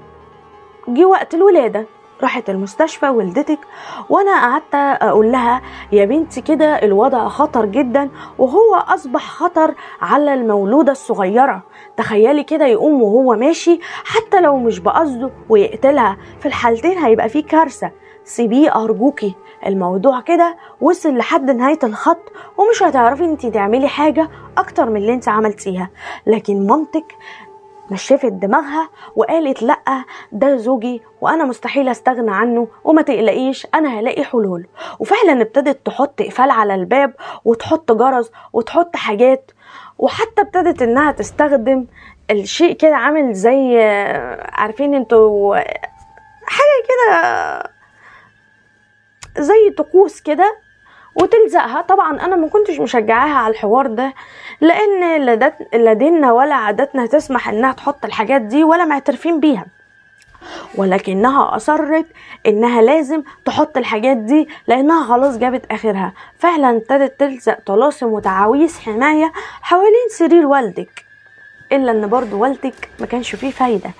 جه 0.89 1.05
وقت 1.05 1.35
الولادة. 1.35 1.87
راحت 2.23 2.51
المستشفى 2.51 3.09
والدتك 3.09 3.59
وأنا 4.09 4.41
قعدت 4.41 4.75
أقول 5.03 5.33
لها 5.33 5.63
يا 5.93 6.05
بنتي 6.05 6.41
كده 6.41 6.65
الوضع 6.83 7.29
خطر 7.29 7.65
جدا 7.67 8.11
وهو 8.39 8.75
أصبح 8.75 9.27
خطر 9.29 9.75
على 10.01 10.35
المولودة 10.35 10.93
الصغيرة. 10.93 11.63
تخيلي 11.97 12.45
كده 12.45 12.67
يقوم 12.67 13.03
وهو 13.03 13.37
ماشي 13.37 13.81
حتى 14.05 14.41
لو 14.41 14.57
مش 14.57 14.79
بقصده 14.79 15.31
ويقتلها 15.49 16.17
في 16.41 16.47
الحالتين 16.47 16.99
هيبقى 16.99 17.29
فيه 17.29 17.43
كارثة. 17.45 17.91
سيبيه 18.25 18.85
أرجوكي. 18.85 19.35
الموضوع 19.67 20.21
كده 20.21 20.57
وصل 20.81 21.17
لحد 21.17 21.51
نهاية 21.51 21.79
الخط 21.85 22.33
ومش 22.57 22.83
هتعرفي 22.83 23.25
انت 23.25 23.47
تعملي 23.47 23.89
حاجة 23.89 24.29
أكتر 24.59 24.91
من 24.91 24.97
اللي 24.97 25.13
انت 25.15 25.29
عملتيها. 25.29 25.91
لكن 26.27 26.67
مامتك 26.67 27.15
نشفت 27.91 28.27
دماغها 28.33 28.89
وقالت 29.17 29.63
لأ 29.63 30.05
ده 30.33 30.57
زوجي 30.57 31.03
وأنا 31.21 31.45
مستحيل 31.45 31.89
أستغنى 31.89 32.31
عنه 32.31 32.69
وما 32.85 33.03
تقلقيش 33.03 33.67
أنا 33.75 34.01
هلاقي 34.01 34.25
حلول. 34.25 34.67
وفعلا 34.99 35.43
ابتدت 35.43 35.87
تحط 35.87 36.23
قفال 36.23 36.51
على 36.51 36.75
الباب 36.75 37.15
وتحط 37.45 37.93
جرس 37.93 38.31
وتحط 38.53 38.97
حاجات 38.97 39.51
وحتى 39.99 40.43
ابتدت 40.43 40.83
إنها 40.83 41.13
تستخدم 41.13 41.87
الشيء 42.31 42.73
كده 42.73 42.97
عامل 42.97 43.33
زي 43.35 43.83
عارفين 44.53 44.95
أنتوا 44.95 45.57
حاجة 46.47 46.83
كده 46.89 47.63
زي 49.39 49.71
طقوس 49.79 50.21
كده 50.21 50.57
وتلزقها. 51.15 51.81
طبعا 51.83 52.21
أنا 52.21 52.37
ما 52.37 52.49
كنتش 52.49 52.81
مشجعاها 52.81 53.35
على 53.35 53.53
الحوار 53.55 53.87
ده 53.87 54.15
لأن 54.61 55.23
لا 55.75 55.93
ديننا 55.93 56.33
ولا 56.33 56.55
عاداتنا 56.55 57.07
تسمح 57.07 57.49
إنها 57.49 57.73
تحط 57.73 58.05
الحاجات 58.05 58.43
دي 58.43 58.65
ولا 58.65 58.85
معترفين 58.85 59.41
بيها. 59.41 59.67
ولكنها 60.75 61.57
أصرت 61.57 62.07
إنها 62.47 62.83
لازم 62.83 63.23
تحط 63.45 63.77
الحاجات 63.77 64.17
دي 64.17 64.49
لأنها 64.67 65.05
خلاص 65.05 65.39
جابت 65.39 65.73
آخرها. 65.73 66.13
فعلا 66.39 66.77
ابتدت 66.77 67.21
تلزق 67.21 67.59
طلاسم 67.67 68.07
وتعاويذ 68.07 68.79
حماية 68.81 69.33
حوالين 69.63 70.09
سرير 70.11 70.47
والدك 70.47 71.05
إلا 71.73 71.93
إن 71.93 72.07
برضو 72.07 72.39
والدك 72.39 72.89
ما 73.01 73.07
كانش 73.07 73.35
فيه 73.35 73.51
فايدة. 73.51 73.91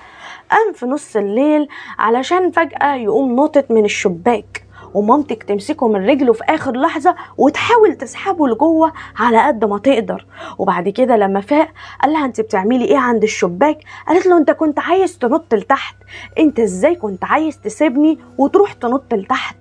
قام 0.51 0.73
في 0.73 0.85
نص 0.85 1.15
الليل 1.15 1.67
علشان 1.99 2.51
فجأة 2.51 2.95
يقوم 2.95 3.35
نطت 3.35 3.71
من 3.71 3.85
الشباك. 3.85 4.62
ومامتك 4.93 5.43
تمسكه 5.43 5.87
من 5.87 6.09
رجله 6.09 6.33
في 6.33 6.43
آخر 6.43 6.71
لحظة 6.71 7.15
وتحاول 7.37 7.95
تسحبه 7.95 8.47
لجوه 8.47 8.93
على 9.19 9.47
قد 9.47 9.65
ما 9.65 9.77
تقدر. 9.77 10.25
وبعد 10.57 10.89
كده 10.89 11.15
لما 11.17 11.41
فاق 11.41 11.69
قال 12.01 12.13
لها 12.13 12.25
أنت 12.25 12.41
بتعملي 12.41 12.85
إيه 12.85 12.97
عند 12.97 13.23
الشباك؟ 13.23 13.77
قالت 14.07 14.25
له 14.25 14.37
أنت 14.37 14.51
كنت 14.51 14.79
عايز 14.79 15.17
تنط 15.17 15.53
لتحت. 15.53 15.95
أنت 16.39 16.59
إزاي 16.59 16.95
كنت 16.95 17.23
عايز 17.23 17.59
تسيبني 17.61 18.19
وتروح 18.37 18.73
تنط 18.73 19.13
لتحت؟ 19.13 19.55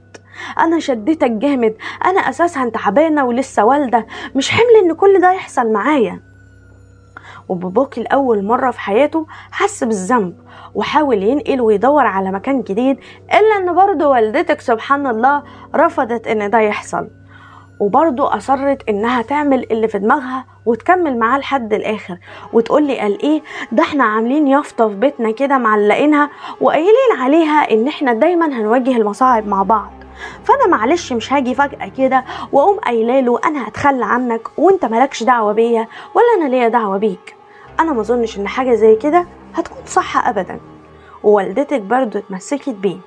أنا 0.58 0.78
شديتك 0.78 1.30
جامد. 1.30 1.74
أنا 2.04 2.20
أساسا 2.20 2.68
تعبانة 2.68 3.24
ولسه 3.24 3.64
والدة. 3.64 4.06
مش 4.34 4.50
حمل 4.50 4.76
إن 4.84 4.92
كل 4.92 5.20
ده 5.20 5.32
يحصل 5.32 5.72
معايا. 5.72 6.31
وباباكي 7.48 8.02
لأول 8.02 8.44
مرة 8.44 8.70
في 8.70 8.80
حياته 8.80 9.26
حس 9.50 9.84
بالذنب 9.84 10.34
وحاول 10.74 11.22
ينقل 11.22 11.60
ويدور 11.60 12.06
على 12.06 12.30
مكان 12.32 12.62
جديد 12.62 12.98
إلا 13.34 13.56
إن 13.70 13.74
برضه 13.74 14.08
والدتك 14.08 14.60
سبحان 14.60 15.06
الله 15.06 15.42
رفضت 15.76 16.26
إن 16.26 16.50
ده 16.50 16.58
يحصل. 16.58 17.08
وبرضه 17.80 18.36
أصرت 18.36 18.88
إنها 18.88 19.22
تعمل 19.22 19.66
اللي 19.72 19.88
في 19.88 19.98
دماغها 19.98 20.44
وتكمل 20.66 21.18
معاه 21.18 21.38
لحد 21.38 21.72
الآخر. 21.72 22.18
وتقول 22.52 22.86
لي 22.86 22.98
قال 22.98 23.22
إيه؟ 23.22 23.42
ده 23.72 23.82
إحنا 23.82 24.04
عاملين 24.04 24.48
يافطة 24.48 24.88
في 24.88 24.94
بيتنا 24.94 25.30
كده 25.30 25.58
معلقينها 25.58 26.30
وقايلين 26.60 27.12
عليها 27.20 27.70
إن 27.70 27.88
إحنا 27.88 28.12
دايما 28.12 28.46
هنواجه 28.46 28.96
المصاعب 28.96 29.46
مع 29.48 29.62
بعض. 29.62 29.90
فانا 30.44 30.66
معلش 30.66 31.12
مش 31.12 31.32
هاجي 31.32 31.54
فجأة 31.54 31.88
كده 31.88 32.24
واقوم 32.52 32.78
قايلة 32.78 33.20
له 33.20 33.38
أنا 33.44 33.68
هتخلى 33.68 34.04
عنك 34.04 34.58
وأنت 34.58 34.84
مالكش 34.84 35.22
دعوة 35.22 35.52
بيا 35.52 35.88
ولا 36.14 36.26
أنا 36.38 36.48
ليا 36.48 36.68
دعوة 36.68 36.98
بيك. 36.98 37.36
أنا 37.80 37.92
ما 37.92 38.02
إن 38.38 38.48
حاجة 38.48 38.74
زي 38.74 38.96
كده 38.96 39.26
هتكون 39.54 39.86
صح 39.86 40.28
ابدا. 40.28 40.60
ووالدتك 41.22 41.80
برضو 41.80 42.18
اتمسكت 42.18 42.68
بيه. 42.68 42.98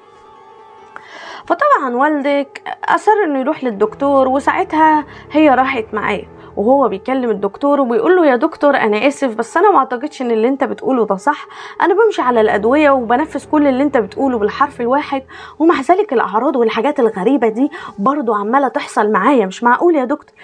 فطبعا 1.46 1.96
والدك 1.96 2.62
أصر 2.86 3.12
إنه 3.26 3.40
يروح 3.40 3.64
للدكتور 3.64 4.28
وساعتها 4.28 5.06
هي 5.32 5.50
راحت 5.50 5.86
معاه. 5.94 6.24
وهو 6.58 6.88
بيكلم 6.88 7.30
الدكتور 7.30 7.80
وبيقول 7.82 8.16
له 8.16 8.26
يا 8.28 8.36
دكتور 8.36 8.76
أنا 8.78 9.08
آسف 9.08 9.36
بس 9.36 9.58
أنا 9.58 9.72
ما 9.72 9.78
أعتقدش 9.78 10.22
إن 10.22 10.32
اللي 10.32 10.48
أنت 10.48 10.64
بتقوله 10.64 11.06
ده 11.06 11.16
صح. 11.16 11.48
أنا 11.82 11.94
بمشي 11.94 12.22
على 12.22 12.42
الأدوية 12.42 12.90
وبنفذ 12.92 13.46
كل 13.52 13.68
اللي 13.68 13.84
أنت 13.84 13.98
بتقوله 13.98 14.38
بالحرف 14.38 14.82
الواحد 14.82 15.24
ومع 15.60 15.82
ذلك 15.82 16.14
الأعراض 16.14 16.56
والحاجات 16.56 17.00
الغريبة 17.00 17.48
دي 17.50 17.72
برضو 18.00 18.34
عمالة 18.34 18.68
تحصل 18.68 19.12
معايا 19.12 19.46
مش 19.46 19.64
معقول 19.64 19.96
يا 19.96 20.06
دكتور؟ 20.06 20.36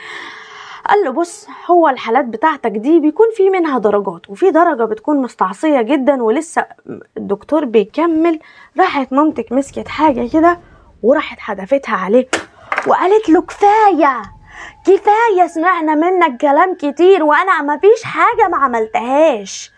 قال 0.89 1.03
له 1.05 1.11
بص 1.11 1.47
هو 1.69 1.89
الحالات 1.89 2.25
بتاعتك 2.25 2.71
دي 2.71 2.99
بيكون 2.99 3.25
في 3.35 3.49
منها 3.49 3.79
درجات 3.79 4.29
وفي 4.29 4.51
درجة 4.51 4.83
بتكون 4.85 5.21
مستعصية 5.21 5.81
جدا 5.81 6.23
ولسه 6.23 6.65
الدكتور 7.17 7.65
بيكمل. 7.65 8.39
راحت 8.79 9.13
مامتك 9.13 9.51
مسكت 9.51 9.87
حاجة 9.87 10.29
كده 10.33 10.59
وراحت 11.03 11.39
حدفتها 11.39 11.95
عليه 11.95 12.27
وقالت 12.87 13.29
له 13.29 13.41
كفاية 13.41 14.21
كفاية 14.85 15.47
سمعنا 15.47 15.95
منك 15.95 16.41
كلام 16.41 16.75
كتير 16.75 17.23
وأنا 17.23 17.61
مفيش 17.61 18.03
حاجة 18.03 18.47
ما 18.49 18.57
عملتهاش. 18.57 19.71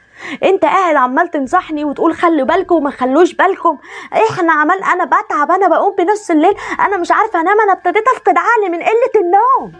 أنت 0.43 0.65
قاعد 0.65 0.95
عمال 0.95 1.31
تنصحني 1.31 1.85
وتقول 1.85 2.13
خلوا 2.13 2.45
بالكم 2.45 2.75
وما 2.75 2.89
خلوش 2.89 3.33
بالكم. 3.33 3.77
إحنا 4.13 4.53
عمال 4.53 4.83
أنا 4.83 5.05
بتعب 5.05 5.51
أنا 5.51 5.67
بقوم 5.67 5.95
بنص 5.95 6.31
الليل 6.31 6.53
أنا 6.79 6.97
مش 6.97 7.11
عارفة 7.11 7.41
أنام 7.41 7.61
أنا 7.61 7.71
ابتديت 7.73 8.07
افقد 8.07 8.37
عقلي 8.37 8.69
من 8.69 8.83
قلة 8.83 9.21
النوم. 9.21 9.73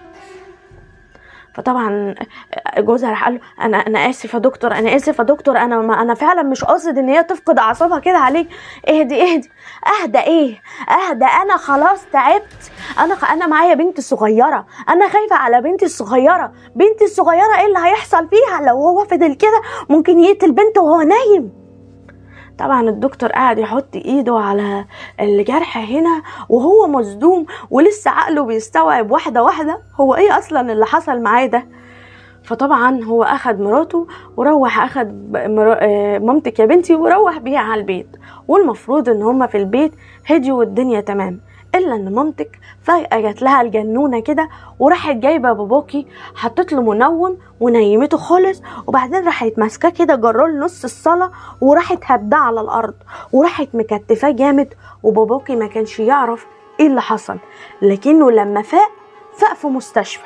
فطبعا 1.54 2.16
جوزها 2.78 3.10
راح 3.10 3.24
قال 3.26 3.34
له 3.34 3.40
أنا 3.62 3.78
أنا 3.78 4.10
آسف 4.10 4.34
يا 4.34 4.40
دكتور 4.40 4.72
أنا 4.72 4.96
آسف 4.96 5.20
يا 5.20 5.24
دكتور 5.24 5.58
أنا 5.58 5.78
ما 5.82 6.02
أنا 6.02 6.14
فعلا 6.14 6.44
مش 6.44 6.64
قاصد 6.64 6.98
إن 6.98 7.10
هي 7.10 7.24
تفقد 7.24 7.60
أعصابها 7.60 8.00
كده 8.00 8.18
عليك. 8.18 8.48
اهدي 8.90 9.22
اهدي. 9.24 9.50
أهدى 10.02 10.20
إيه؟ 10.20 10.62
أهدى. 10.90 11.26
أنا 11.26 11.58
خلاص 11.58 12.06
تعبت. 12.14 12.72
أنا 13.00 13.14
أنا 13.14 13.48
معايا 13.48 13.74
بنتي 13.74 13.98
الصغيره 13.98 14.66
أنا 14.90 15.10
خايفة 15.10 15.36
على 15.36 15.62
بنتي 15.62 15.86
الصغيره 15.86 16.52
بنتي 16.76 17.04
الصغيره 17.06 17.56
إيه 17.60 17.66
اللي 17.68 17.80
هيحصل 17.80 18.30
فيها؟ 18.30 18.62
لو 18.62 18.76
هو 18.76 19.06
فضل 19.06 19.34
كده 19.34 19.62
ممكن 19.90 20.20
يقتل 20.20 20.52
بنته 20.52 20.82
وهو 20.82 21.02
نايم. 21.02 21.63
طبعا 22.58 22.90
الدكتور 22.90 23.30
قاعد 23.32 23.60
يحط 23.60 23.96
إيده 23.96 24.40
على 24.40 24.86
الجرح 25.20 25.78
هنا 25.78 26.22
وهو 26.50 26.88
مصدوم 26.88 27.46
ولسه 27.72 28.12
عقله 28.12 28.44
بيستوعب 28.44 29.12
واحدة 29.12 29.44
واحدة. 29.44 29.82
هو 29.96 30.16
إيه 30.16 30.38
أصلا 30.38 30.74
اللي 30.74 30.86
حصل 30.86 31.22
معاه 31.22 31.46
ده؟ 31.46 31.68
فطبعا 32.44 33.04
هو 33.04 33.24
أخد 33.24 33.60
مراته 33.60 34.08
وروح 34.38 34.84
أخد 34.84 35.32
مامتك 36.22 36.60
يا 36.60 36.66
بنتي 36.66 36.96
وروح 36.96 37.38
بيها 37.38 37.60
على 37.60 37.82
البيت. 37.82 38.08
والمفروض 38.48 39.10
إن 39.10 39.22
هما 39.22 39.48
في 39.48 39.58
البيت 39.58 39.92
هديوا 40.26 40.60
والدنيا 40.60 41.02
تمام. 41.02 41.40
إلا 41.76 41.96
إن 41.96 42.14
مامتك 42.16 42.60
جات 43.14 43.42
لها 43.42 43.62
الجنونة 43.62 44.20
كده 44.20 44.50
وراحت 44.80 45.16
جايبة 45.16 45.54
باباكي 45.54 46.08
حطت 46.36 46.74
له 46.74 46.82
منوم 46.82 47.38
ونيمته 47.60 48.18
خالص 48.18 48.62
وبعدين 48.88 49.26
راحت 49.26 49.52
ماسكاه 49.58 49.90
كده 49.90 50.16
جرال 50.16 50.60
نص 50.60 50.84
الصاله 50.84 51.32
وراحت 51.62 52.00
هداه 52.04 52.38
على 52.38 52.62
الأرض 52.62 52.94
وراحت 53.34 53.68
مكتفاه 53.74 54.32
جامد 54.32 54.74
وباباكي 55.04 55.56
ما 55.56 55.68
كانش 55.68 56.00
يعرف 56.00 56.46
إيه 56.80 56.88
اللي 56.88 57.02
حصل 57.02 57.38
لكنه 57.82 58.32
لما 58.32 58.62
فاق 58.62 58.92
فاق 59.38 59.54
في 59.56 59.68
مستشفى. 59.68 60.24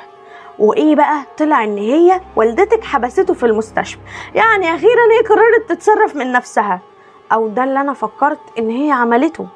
وإيه 0.58 0.94
بقى؟ 0.96 1.22
طلع 1.38 1.64
إن 1.64 1.78
هي 1.78 2.20
والدتك 2.36 2.84
حبسته 2.84 3.34
في 3.34 3.46
المستشفى. 3.46 4.00
يعني 4.34 4.74
أخيرا 4.74 5.00
هي 5.12 5.26
قررت 5.28 5.68
تتصرف 5.68 6.16
من 6.16 6.32
نفسها. 6.32 6.80
أو 7.32 7.48
ده 7.48 7.64
اللي 7.64 7.80
أنا 7.80 7.92
فكرت 7.92 8.38
إن 8.58 8.70
هي 8.70 8.90
عملته. 8.92 9.46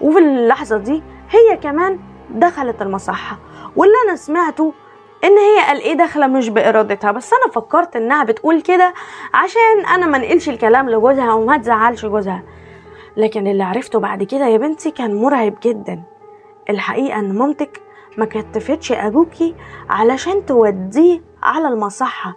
وفي 0.00 0.18
اللحظة 0.18 0.76
دي 0.76 1.02
هي 1.30 1.56
كمان 1.56 1.98
دخلت 2.30 2.82
المصحة 2.82 3.38
واللي 3.76 3.94
أنا 4.08 4.16
سمعته 4.16 4.72
إن 5.24 5.38
هي 5.38 5.66
قال 5.66 5.80
إيه 5.80 5.94
داخلة 5.94 6.26
مش 6.26 6.48
بإرادتها 6.48 7.12
بس 7.12 7.32
أنا 7.32 7.52
فكرت 7.52 7.96
إنها 7.96 8.24
بتقول 8.24 8.60
كده 8.60 8.94
عشان 9.34 9.86
أنا 9.94 10.06
ما 10.06 10.18
نقلش 10.18 10.48
الكلام 10.48 10.90
لجوزها 10.90 11.32
وما 11.32 11.56
تزعلش 11.56 12.06
جوزها. 12.06 12.42
لكن 13.16 13.46
اللي 13.46 13.62
عرفته 13.64 13.98
بعد 14.00 14.22
كده 14.22 14.46
يا 14.46 14.58
بنتي 14.58 14.90
كان 14.90 15.14
مرعب 15.14 15.54
جدا. 15.62 16.02
الحقيقة 16.70 17.18
إن 17.18 17.38
مامتك 17.38 17.80
ما 18.18 18.24
كتفتش 18.24 18.92
أبوكي 18.92 19.54
علشان 19.90 20.46
توديه 20.46 21.20
على 21.42 21.68
المصحة. 21.68 22.34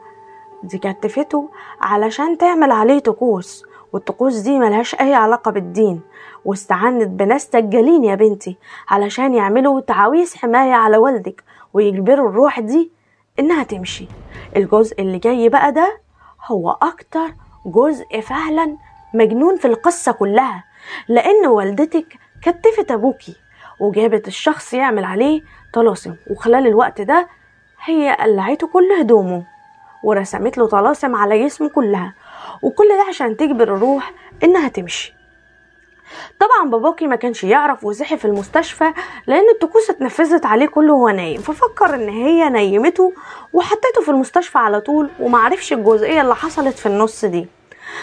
دي 0.63 0.77
كتفته 0.77 1.49
علشان 1.81 2.37
تعمل 2.37 2.71
عليه 2.71 2.99
طقوس 2.99 3.65
والطقوس 3.93 4.35
دي 4.37 4.59
ملهاش 4.59 4.95
أي 4.95 5.13
علاقة 5.13 5.51
بالدين. 5.51 6.01
واستعنت 6.45 7.07
بناس 7.07 7.49
دجالين 7.55 8.03
يا 8.03 8.15
بنتي 8.15 8.57
علشان 8.89 9.33
يعملوا 9.33 9.79
تعاويذ 9.81 10.35
حماية 10.37 10.73
على 10.73 10.97
والدك 10.97 11.43
ويجبروا 11.73 12.29
الروح 12.29 12.59
دي 12.59 12.91
إنها 13.39 13.63
تمشي. 13.63 14.07
الجزء 14.55 15.01
اللي 15.01 15.17
جاي 15.17 15.49
بقى 15.49 15.71
ده 15.71 15.97
هو 16.45 16.71
أكتر 16.81 17.27
جزء 17.65 18.19
فعلا 18.21 18.77
مجنون 19.13 19.57
في 19.57 19.65
القصة 19.65 20.11
كلها 20.11 20.63
لأن 21.07 21.47
والدتك 21.47 22.17
كتفت 22.41 22.91
أبوكي 22.91 23.35
وجابت 23.79 24.27
الشخص 24.27 24.73
يعمل 24.73 25.03
عليه 25.03 25.41
طلاسم 25.73 26.15
وخلال 26.31 26.67
الوقت 26.67 27.01
ده 27.01 27.27
هي 27.83 28.17
قلعته 28.19 28.67
كل 28.67 28.91
هدومه 28.99 29.43
ورسمت 30.03 30.57
له 30.57 30.67
طلاسم 30.67 31.15
على 31.15 31.45
جسمه 31.45 31.69
كلها 31.69 32.13
وكل 32.63 32.87
ده 32.97 33.05
عشان 33.09 33.37
تجبر 33.37 33.63
الروح 33.63 34.11
إنها 34.43 34.67
تمشي. 34.67 35.13
طبعا 36.39 36.69
باباكي 36.71 37.07
ما 37.07 37.15
كانش 37.15 37.43
يعرف 37.43 37.83
وصحي 37.83 38.17
في 38.17 38.25
المستشفى 38.25 38.93
لأن 39.27 39.49
الطقوس 39.53 39.89
اتنفذت 39.89 40.45
عليه 40.45 40.65
كله 40.67 40.93
وهو 40.93 41.09
نايم 41.09 41.41
ففكر 41.41 41.95
إن 41.95 42.09
هي 42.09 42.49
نيمته 42.49 43.13
وحطيته 43.53 44.01
في 44.01 44.11
المستشفى 44.11 44.57
على 44.57 44.81
طول 44.81 45.09
ومعرفش 45.19 45.73
الجزئية 45.73 46.21
اللي 46.21 46.35
حصلت 46.35 46.77
في 46.79 46.85
النص 46.85 47.25
دي. 47.25 47.47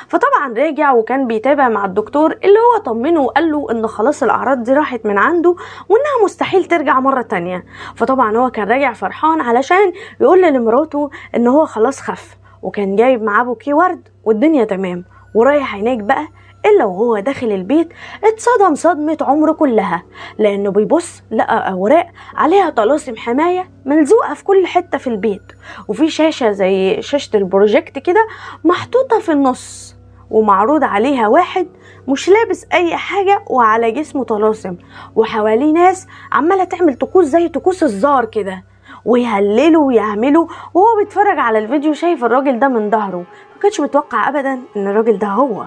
فطبعا 0.09 0.53
رجع 0.57 0.93
وكان 0.93 1.27
بيتابع 1.27 1.69
مع 1.69 1.85
الدكتور 1.85 2.33
اللي 2.33 2.59
هو 2.59 2.79
طمنه 2.83 3.21
وقال 3.21 3.51
له 3.53 3.67
إن 3.71 3.87
خلاص 3.87 4.23
الأعراض 4.23 4.63
دي 4.63 4.73
راحت 4.73 5.07
من 5.07 5.19
عنده 5.19 5.51
وإنها 5.89 6.25
مستحيل 6.25 6.65
ترجع 6.65 7.01
مرة 7.01 7.23
تانية. 7.23 7.65
فطبعا 7.97 8.37
هو 8.37 8.51
كان 8.51 8.69
راجع 8.69 8.93
فرحان 8.93 9.41
علشان 9.41 9.93
يقول 10.21 10.43
لمراته 10.43 11.11
إن 11.37 11.47
هو 11.47 11.67
خلاص 11.67 12.01
خف 12.01 12.37
وكان 12.63 12.97
جايب 12.97 13.23
معاه 13.23 13.43
بوكيه 13.45 13.75
ورد 13.75 14.09
والدنيا 14.25 14.65
تمام. 14.65 15.05
ورايح 15.35 15.75
هناك 15.75 15.99
بقى 15.99 16.29
إلا 16.67 16.85
وهو 16.85 17.19
داخل 17.19 17.53
البيت 17.53 17.89
اتصدم 18.25 18.75
صدمة 18.75 19.17
عمره 19.21 19.53
كلها 19.53 20.03
لأنه 20.39 20.71
بيبص 20.71 21.23
لقى 21.31 21.71
أوراق 21.73 22.07
عليها 22.37 22.71
طلاسم 22.71 23.17
حماية 23.17 23.71
ملزوقة 23.87 24.35
في 24.35 24.45
كل 24.45 24.67
حتة 24.67 24.99
في 24.99 25.07
البيت 25.07 25.43
وفي 25.89 26.11
شاشة 26.11 26.51
زي 26.51 27.03
شاشة 27.03 27.37
البروجيكت 27.37 27.99
كده 27.99 28.27
محطوطة 28.65 29.19
في 29.21 29.33
النص 29.33 29.97
ومعروض 30.31 30.85
عليها 30.85 31.29
واحد 31.29 31.67
مش 32.09 32.29
لابس 32.29 32.67
أي 32.73 32.97
حاجة 32.97 33.43
وعلى 33.47 33.91
جسمه 33.91 34.25
طلاسم 34.25 34.77
وحواليه 35.17 35.73
ناس 35.73 36.07
عمالة 36.33 36.65
تعمل 36.65 36.95
طقوس 36.95 37.25
زي 37.25 37.49
طقوس 37.49 37.83
الزار 37.83 38.25
كده 38.25 38.65
ويهللوا 39.05 39.87
ويعملوا 39.87 40.47
وهو 40.75 40.87
بيتفرج 40.99 41.39
على 41.39 41.59
الفيديو 41.59 41.93
شايف 41.93 42.25
الراجل 42.25 42.59
ده 42.59 42.69
من 42.69 42.91
ظهره 42.91 43.17
ما 43.57 43.63
كانش 43.63 43.81
متوقع 43.81 44.29
ابدا 44.29 44.53
إن 44.77 44.89
الراجل 44.89 45.19
ده 45.19 45.27
هو. 45.27 45.65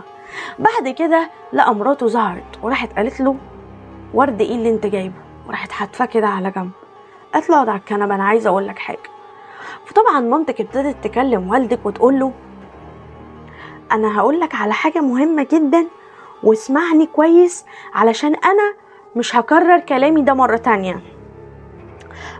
بعد 0.60 0.89
كده 0.93 1.30
لقى 1.54 1.76
مراته 1.76 2.08
ظهرت 2.08 2.60
وراحت 2.63 2.93
قالت 2.93 3.22
له 3.22 3.36
ورد 4.13 4.41
إيه 4.41 4.56
اللي 4.56 4.69
أنت 4.69 4.86
جايبه؟ 4.86 5.15
وراحت 5.48 5.72
حاتفاه 5.72 6.06
كده 6.06 6.28
على 6.28 6.52
جنب. 6.52 6.72
قالت 7.34 7.50
له 7.50 7.56
أقعد 7.56 7.69
على 7.69 7.80
الكنبة 7.80 8.15
أنا 8.15 8.24
عايزة 8.24 8.50
أقول 8.50 8.67
لك 8.67 8.80
حاجة. 8.80 9.00
فطبعا 9.86 10.19
مامتك 10.19 10.62
ابتدت 10.62 11.04
تكلم 11.04 11.50
والدك 11.50 11.86
وتقول 11.86 12.19
له 12.19 12.32
أنا 13.91 14.19
هقول 14.19 14.39
لك 14.39 14.56
على 14.56 14.74
حاجة 14.74 15.00
مهمة 15.00 15.48
جدا 15.52 15.88
واسمعني 16.43 17.06
كويس 17.06 17.65
علشان 17.93 18.36
أنا 18.36 18.74
مش 19.15 19.36
هكرر 19.36 19.80
كلامي 19.80 20.22
ده 20.22 20.34
مرة 20.34 20.58
تانية. 20.58 21.00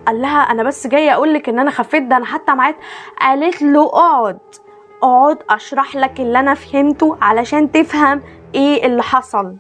قال 0.08 0.22
لها 0.22 0.40
أنا 0.52 0.64
بس 0.64 0.88
جاية 0.88 1.14
أقول 1.14 1.34
لك 1.34 1.50
إن 1.50 1.60
أنا 1.60 1.72
خفيت 1.72 2.04
ده 2.04 2.18
أنا 2.18 2.26
حتى 2.26 2.54
معاك. 2.54 2.76
قالت 3.22 3.62
له 3.62 3.86
أقعد. 3.86 4.40
اقعد 5.04 5.38
اشرح 5.50 5.96
لك 5.96 6.20
اللي 6.20 6.40
أنا 6.40 6.54
فهمته 6.54 7.18
علشان 7.22 7.72
تفهم 7.72 8.22
إيه 8.56 8.86
اللي 8.86 9.04
حصل. 9.04 9.56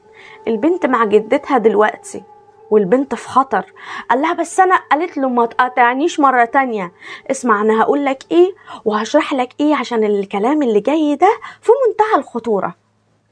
البنت 0.48 0.86
مع 0.86 1.06
جدتها 1.06 1.58
دلوقتي 1.58 2.24
والبنت 2.72 3.16
في 3.16 3.28
خطر. 3.30 3.66
قال 4.10 4.22
لها 4.22 4.34
بس 4.34 4.60
أنا 4.60 4.76
قالت 4.76 5.18
له 5.18 5.30
ما 5.30 5.46
تقاطعنيش 5.46 6.20
مرة 6.20 6.46
تانية. 6.46 6.92
اسمع 7.32 7.62
أنا 7.62 7.82
هقول 7.82 8.06
لك 8.06 8.24
إيه 8.32 8.56
وهشرح 8.86 9.34
لك 9.34 9.54
إيه 9.60 9.76
عشان 9.76 10.04
الكلام 10.04 10.64
اللي 10.64 10.80
جاي 10.80 11.16
ده 11.16 11.40
في 11.62 11.72
منتهى 11.88 12.20
الخطورة. 12.20 12.76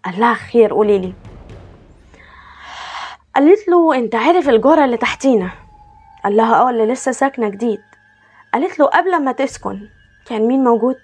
قال 0.05 0.19
لها 0.19 0.33
خير 0.33 0.73
قولي 0.73 0.99
لي. 0.99 1.13
قالت 3.35 3.67
له 3.67 3.95
انت 3.95 4.15
عارف 4.15 4.49
الجارة 4.49 4.85
اللي 4.85 4.97
تحتينا؟ 4.97 5.49
قال 6.23 6.35
لها 6.37 6.55
آه 6.61 6.69
اللي 6.69 6.85
لسه 6.85 7.11
ساكنة 7.11 7.49
جديد. 7.49 7.81
قالت 8.53 8.79
له 8.79 8.85
قبل 8.85 9.23
ما 9.23 9.31
تسكن 9.31 9.79
كان 10.25 10.47
مين 10.47 10.63
موجود؟ 10.63 10.95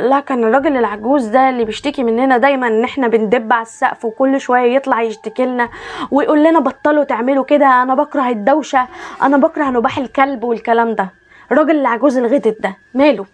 لا 0.00 0.20
كان 0.20 0.44
الراجل 0.44 0.76
العجوز 0.76 1.26
ده 1.26 1.48
اللي 1.50 1.64
بيشتكي 1.64 2.04
مننا 2.04 2.38
دايما 2.38 2.66
إن 2.66 2.84
إحنا 2.84 3.08
بندب 3.08 3.52
على 3.52 3.62
السقف 3.62 4.04
وكل 4.04 4.40
شوية 4.40 4.74
يطلع 4.76 5.02
يشتكي 5.02 5.46
لنا 5.46 5.68
ويقول 6.10 6.44
لنا 6.44 6.60
بطلوا 6.60 7.04
تعملوا 7.04 7.44
كده 7.44 7.82
أنا 7.82 7.94
بكره 7.94 8.28
الدوشة 8.28 8.88
أنا 9.22 9.36
بكره 9.36 9.64
نباح 9.70 9.98
الكلب 9.98 10.44
والكلام 10.44 10.94
ده. 10.94 11.10
الراجل 11.52 11.80
العجوز 11.80 12.18
الغتت 12.18 12.56
ده 12.62 12.76
ماله؟ 12.94 13.26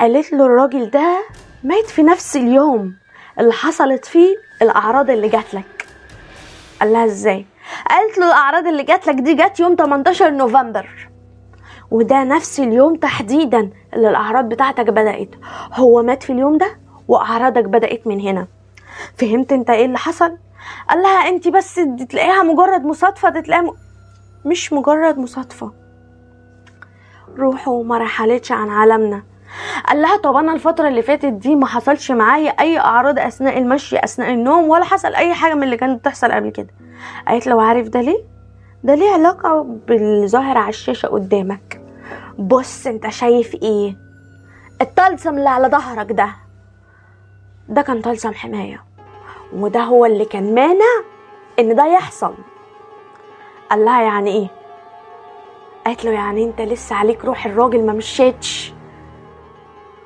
قالت 0.00 0.32
له 0.32 0.46
الراجل 0.46 0.90
ده 0.90 1.22
مات 1.64 1.86
في 1.86 2.02
نفس 2.02 2.36
اليوم 2.36 2.94
اللي 3.40 3.52
حصلت 3.52 4.04
فيه 4.04 4.36
الأعراض 4.62 5.10
اللي 5.10 5.28
جات 5.28 5.54
لك. 5.54 5.86
قال 6.80 6.92
لها 6.92 7.04
إزاي؟ 7.04 7.46
قالت 7.90 8.18
له 8.18 8.26
الأعراض 8.26 8.66
اللي 8.66 8.82
جات 8.82 9.06
لك 9.06 9.14
دي 9.14 9.34
جت 9.34 9.60
يوم 9.60 9.74
18 9.76 10.30
نوفمبر. 10.30 11.08
وده 11.94 12.24
نفس 12.24 12.60
اليوم 12.60 12.94
تحديدا 12.96 13.70
اللي 13.94 14.08
الأعراض 14.10 14.48
بتاعتك 14.48 14.90
بدأت. 14.90 15.28
هو 15.72 16.02
مات 16.02 16.22
في 16.22 16.32
اليوم 16.32 16.58
ده 16.58 16.76
وأعراضك 17.08 17.64
بدأت 17.64 18.06
من 18.06 18.20
هنا. 18.20 18.46
فهمت 19.18 19.52
أنت 19.52 19.70
إيه 19.70 19.84
اللي 19.84 19.98
حصل؟ 19.98 20.36
قال 20.88 21.02
لها 21.02 21.28
أنت 21.28 21.48
بس 21.48 21.74
تلاقيها 22.08 22.42
مجرد 22.42 22.84
مصادفة 22.84 23.30
تلاقيها 23.30 23.64
م... 23.64 23.74
مش 24.44 24.72
مجرد 24.72 25.18
مصادفة. 25.18 25.72
روحه 27.38 27.82
ما 27.82 27.98
رحلتش 27.98 28.52
عن 28.52 28.68
عالمنا. 28.70 29.22
قال 29.88 30.02
لها 30.02 30.16
طب 30.16 30.36
أنا 30.36 30.52
الفترة 30.52 30.88
اللي 30.88 31.02
فاتت 31.02 31.32
دي 31.32 31.54
ما 31.56 31.66
حصلش 31.66 32.10
معايا 32.10 32.50
أي 32.50 32.78
أعراض 32.78 33.18
أثناء 33.18 33.58
المشي 33.58 33.98
أثناء 34.04 34.30
النوم 34.32 34.68
ولا 34.68 34.84
حصل 34.84 35.14
أي 35.14 35.34
حاجة 35.34 35.54
من 35.54 35.62
اللي 35.62 35.76
كانت 35.76 36.00
بتحصل 36.00 36.32
قبل 36.32 36.50
كده. 36.50 36.70
قالت 37.28 37.46
له 37.46 37.62
عارف 37.62 37.88
ده 37.88 38.00
ليه؟ 38.00 38.24
ده 38.84 38.94
ليه 38.94 39.10
علاقة 39.10 39.62
بالظاهر 39.88 40.58
على 40.58 40.68
الشاشة 40.68 41.06
قدامك. 41.06 41.83
بص 42.38 42.86
انت 42.86 43.08
شايف 43.08 43.54
إيه؟ 43.54 43.96
الطلسم 44.80 45.38
اللي 45.38 45.48
على 45.48 45.68
ظهرك 45.68 46.12
ده. 46.12 46.28
ده 47.68 47.82
كان 47.82 48.00
طلسم 48.00 48.32
حماية 48.34 48.84
وده 49.52 49.80
هو 49.80 50.06
اللي 50.06 50.24
كان 50.24 50.54
مانع 50.54 51.04
إن 51.58 51.76
ده 51.76 51.86
يحصل. 51.86 52.34
قال 53.70 53.84
لها 53.84 54.02
يعني 54.02 54.30
إيه؟ 54.30 54.48
قالت 55.86 56.04
له 56.04 56.10
يعني 56.10 56.44
أنت 56.44 56.60
لسه 56.60 56.96
عليك 56.96 57.24
روح 57.24 57.46
الراجل 57.46 57.86
ما 57.86 57.92
مشيتش. 57.92 58.72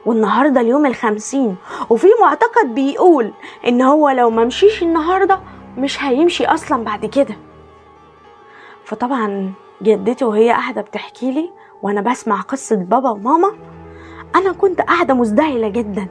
والنهاردة 0.07 0.61
اليوم 0.61 0.87
الخمسين 0.87 1.57
وفي 1.91 2.07
معتقد 2.21 2.75
بيقول 2.75 3.33
إن 3.67 3.83
هو 3.83 4.09
لو 4.09 4.31
ما 4.31 4.45
مشيش 4.45 4.83
النهارده 4.83 5.41
مش 5.77 6.03
هيمشي 6.03 6.47
أصلا 6.47 6.85
بعد 6.85 7.07
كده. 7.07 7.37
فطبعا 8.85 9.53
جدتي 9.83 10.25
وهي 10.25 10.51
قاعدة 10.51 10.81
بتحكي 10.81 11.31
لي 11.31 11.51
وأنا 11.83 12.01
بسمع 12.01 12.41
قصة 12.41 12.77
بابا 12.77 13.11
وماما 13.11 13.53
أنا 14.37 14.53
كنت 14.53 14.81
قاعدة 14.81 15.15
مزدهله 15.15 15.69
جدا. 15.69 16.09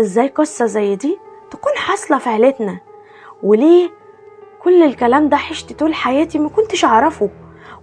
إزاي 0.00 0.28
قصة 0.28 0.66
زي 0.66 0.96
دي 0.96 1.18
تكون 1.50 1.72
حاصلة 1.76 2.18
في 2.18 2.28
عيلتنا؟ 2.28 2.78
وليه 3.42 3.90
كل 4.62 4.82
الكلام 4.82 5.28
ده 5.28 5.36
حشت 5.36 5.72
طول 5.72 5.94
حياتي 5.94 6.38
ما 6.38 6.48
كنتش 6.48 6.84
أعرفه؟ 6.84 7.30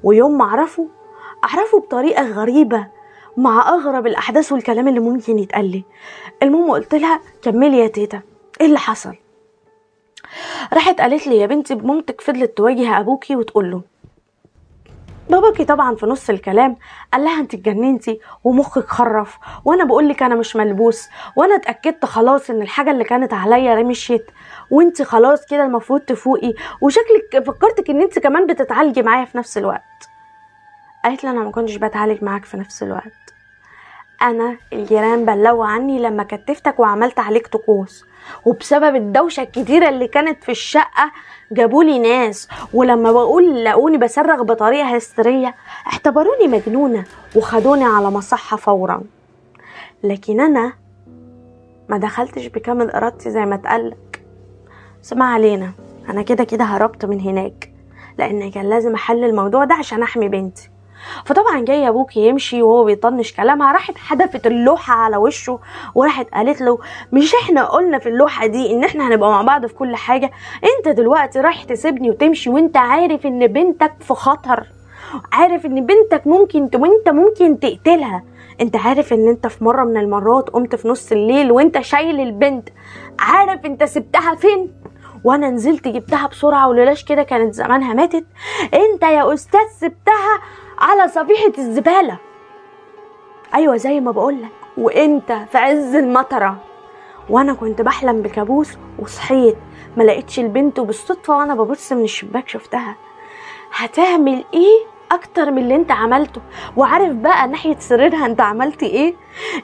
ويوم 0.04 0.38
ما 0.38 0.46
أعرفه 0.46 0.88
أعرفه 1.44 1.80
بطريقة 1.80 2.24
غريبة 2.32 2.88
مع 3.38 3.70
أغرب 3.70 4.08
الأحداث 4.08 4.52
والكلام 4.52 4.88
اللي 4.88 5.00
ممكن 5.00 5.40
يتقال 5.40 5.72
لي. 5.72 5.84
المهم 6.44 6.72
قلت 6.72 6.96
لها 6.96 7.20
كملي 7.42 7.78
يا 7.78 7.88
تيتا 7.88 8.22
إيه 8.62 8.68
اللي 8.68 8.80
حصل؟ 8.80 9.16
راحت 10.74 11.02
قالت 11.02 11.28
لي 11.28 11.38
يا 11.38 11.46
بنتي 11.46 11.76
مامتك 11.76 12.22
فضلت 12.22 12.58
تواجه 12.58 13.00
أبوكي 13.00 13.36
وتقول 13.36 13.72
له 13.72 13.82
باباكي 15.30 15.66
طبعا 15.66 15.96
في 15.96 16.06
نص 16.06 16.30
الكلام 16.30 16.78
قال 17.14 17.24
لها 17.24 17.40
أنت 17.40 17.54
اتجننتي 17.54 18.20
ومخك 18.44 18.88
خرف 18.88 19.38
وأنا 19.66 19.84
بقول 19.84 20.10
لك 20.10 20.24
أنا 20.24 20.36
مش 20.36 20.56
ملبوس 20.56 21.10
وأنا 21.36 21.56
اتأكدت 21.56 22.06
خلاص 22.06 22.50
إن 22.50 22.62
الحاجة 22.62 22.92
اللي 22.92 23.04
كانت 23.04 23.34
عليا 23.34 23.84
مشيت 23.84 24.32
وأنت 24.72 25.02
خلاص 25.02 25.46
كده 25.46 25.66
المفروض 25.66 26.00
تفوقي 26.02 26.54
وشكلك 26.82 27.44
فكرتك 27.48 27.90
إن 27.90 28.02
أنت 28.02 28.20
كمان 28.20 28.48
بتتعالجي 28.48 29.02
معايا 29.02 29.26
في 29.26 29.38
نفس 29.38 29.58
الوقت. 29.58 30.10
قالت 31.04 31.24
لي 31.24 31.30
أنا 31.30 31.40
ما 31.44 31.52
كنتش 31.52 31.76
بتعالج 31.76 32.24
معاك 32.24 32.46
في 32.46 32.58
نفس 32.58 32.84
الوقت. 32.84 33.34
أنا 34.22 34.58
الجيران 34.74 35.26
بلغوا 35.26 35.66
عني 35.66 36.00
لما 36.00 36.24
كتفتك 36.24 36.80
وعملت 36.80 37.20
عليك 37.20 37.48
طقوس. 37.48 38.06
وبسبب 38.46 38.96
الدوشة 38.96 39.42
الكتيرة 39.44 39.90
اللي 39.90 40.08
كانت 40.08 40.44
في 40.44 40.52
الشقة 40.52 41.12
جابولي 41.52 42.00
ناس 42.00 42.48
ولما 42.74 43.12
بقول 43.12 43.64
لقوني 43.66 43.98
بصرخ 43.98 44.42
بطريقة 44.42 44.96
هستيرية 44.96 45.56
اعتبروني 45.94 46.48
مجنونة 46.48 47.04
وخدوني 47.36 47.84
على 47.86 48.12
مصحة 48.12 48.58
فورا. 48.58 49.02
لكن 50.04 50.42
أنا 50.42 50.74
ما 51.90 51.98
دخلتش 51.98 52.46
بكامل 52.48 52.92
إرادتي 52.92 53.32
زي 53.32 53.46
ما 53.46 53.56
اتقالك 53.56 54.22
اسمع 55.04 55.34
علينا 55.34 55.72
أنا 56.10 56.22
كده 56.22 56.44
كده 56.44 56.64
هربت 56.64 57.06
من 57.06 57.22
هناك 57.22 57.72
لأن 58.18 58.52
كان 58.52 58.70
لازم 58.70 58.94
أحل 58.94 59.24
الموضوع 59.24 59.64
ده 59.64 59.76
عشان 59.76 60.04
أحمي 60.04 60.28
بنتي. 60.30 60.70
فطبعا 61.26 61.62
جاي 61.66 61.88
ابوكي 61.90 62.28
يمشي 62.28 62.62
وهو 62.62 62.84
بيطنش 62.84 63.34
كلامها 63.34 63.72
راحت 63.72 63.98
حدفت 63.98 64.48
اللوحة 64.48 64.94
على 64.94 65.18
وشه 65.18 65.60
وراحت 65.96 66.28
قالت 66.34 66.62
له 66.62 66.80
مش 67.12 67.36
إحنا 67.44 67.66
قلنا 67.66 68.00
في 68.00 68.10
اللوحة 68.10 68.46
دي 68.48 68.72
إن 68.74 68.84
إحنا 68.84 69.08
هنبقى 69.08 69.30
مع 69.30 69.42
بعض 69.42 69.66
في 69.66 69.74
كل 69.74 69.96
حاجة؟ 69.96 70.32
أنت 70.78 70.96
دلوقتي 70.98 71.40
رايح 71.42 71.64
تسيبني 71.64 72.10
وتمشي 72.10 72.50
وأنت 72.50 72.78
عارف 72.78 73.26
إن 73.26 73.48
بنتك 73.48 73.94
في 74.00 74.14
خطر 74.14 74.64
عارف 75.34 75.66
إن 75.66 75.86
بنتك 75.86 76.28
ممكن. 76.28 76.62
وأنت 76.76 77.10
ممكن 77.10 77.60
تقتلها. 77.60 78.24
أنت 78.62 78.76
عارف 78.76 79.14
إن 79.14 79.28
أنت 79.28 79.48
في 79.48 79.64
مرة 79.64 79.84
من 79.84 79.98
المرات 79.98 80.50
قمت 80.50 80.76
في 80.76 80.88
نص 80.88 81.12
الليل 81.12 81.52
وأنت 81.52 81.80
شايل 81.82 82.20
البنت 82.20 82.70
عارف 83.20 83.66
أنت 83.66 83.84
سبتها 83.84 84.36
فين؟ 84.36 84.72
وأنا 85.24 85.50
نزلت 85.50 85.88
جبتها 85.88 86.28
بسرعة 86.28 86.68
ولولاش 86.70 87.04
كده 87.04 87.24
كانت 87.24 87.54
زمانها 87.54 87.94
ماتت. 87.94 88.26
أنت 88.74 89.04
يا 89.04 89.34
أستاذ 89.34 89.60
سبتها 89.80 90.40
على 90.80 91.08
صفيحة 91.08 91.54
الزبالة. 91.58 92.18
أيوه 93.56 93.78
زي 93.78 94.00
ما 94.00 94.12
بقولك. 94.12 94.52
وإنت 94.78 95.32
في 95.52 95.58
عز 95.58 95.96
المطرة. 95.96 96.58
وأنا 97.30 97.54
كنت 97.54 97.82
بحلم 97.82 98.22
بكابوس 98.22 98.78
وصحيت. 99.00 99.56
ما 99.98 100.04
لقيتش 100.04 100.40
البنت 100.40 100.80
وبالصدفة 100.80 101.38
وأنا 101.38 101.56
ببص 101.56 101.92
من 101.94 102.04
الشباك 102.04 102.50
شفتها. 102.50 102.96
هتعمل 103.74 104.44
إيه 104.54 104.86
أكتر 105.12 105.52
من 105.52 105.58
اللي 105.58 105.76
أنت 105.76 105.92
عملته؟ 105.92 106.42
وعارف 106.78 107.14
بقى 107.14 107.48
ناحية 107.48 107.76
سريرها 107.80 108.26
أنت 108.26 108.42
عملت 108.42 108.84
إيه؟ 108.84 109.16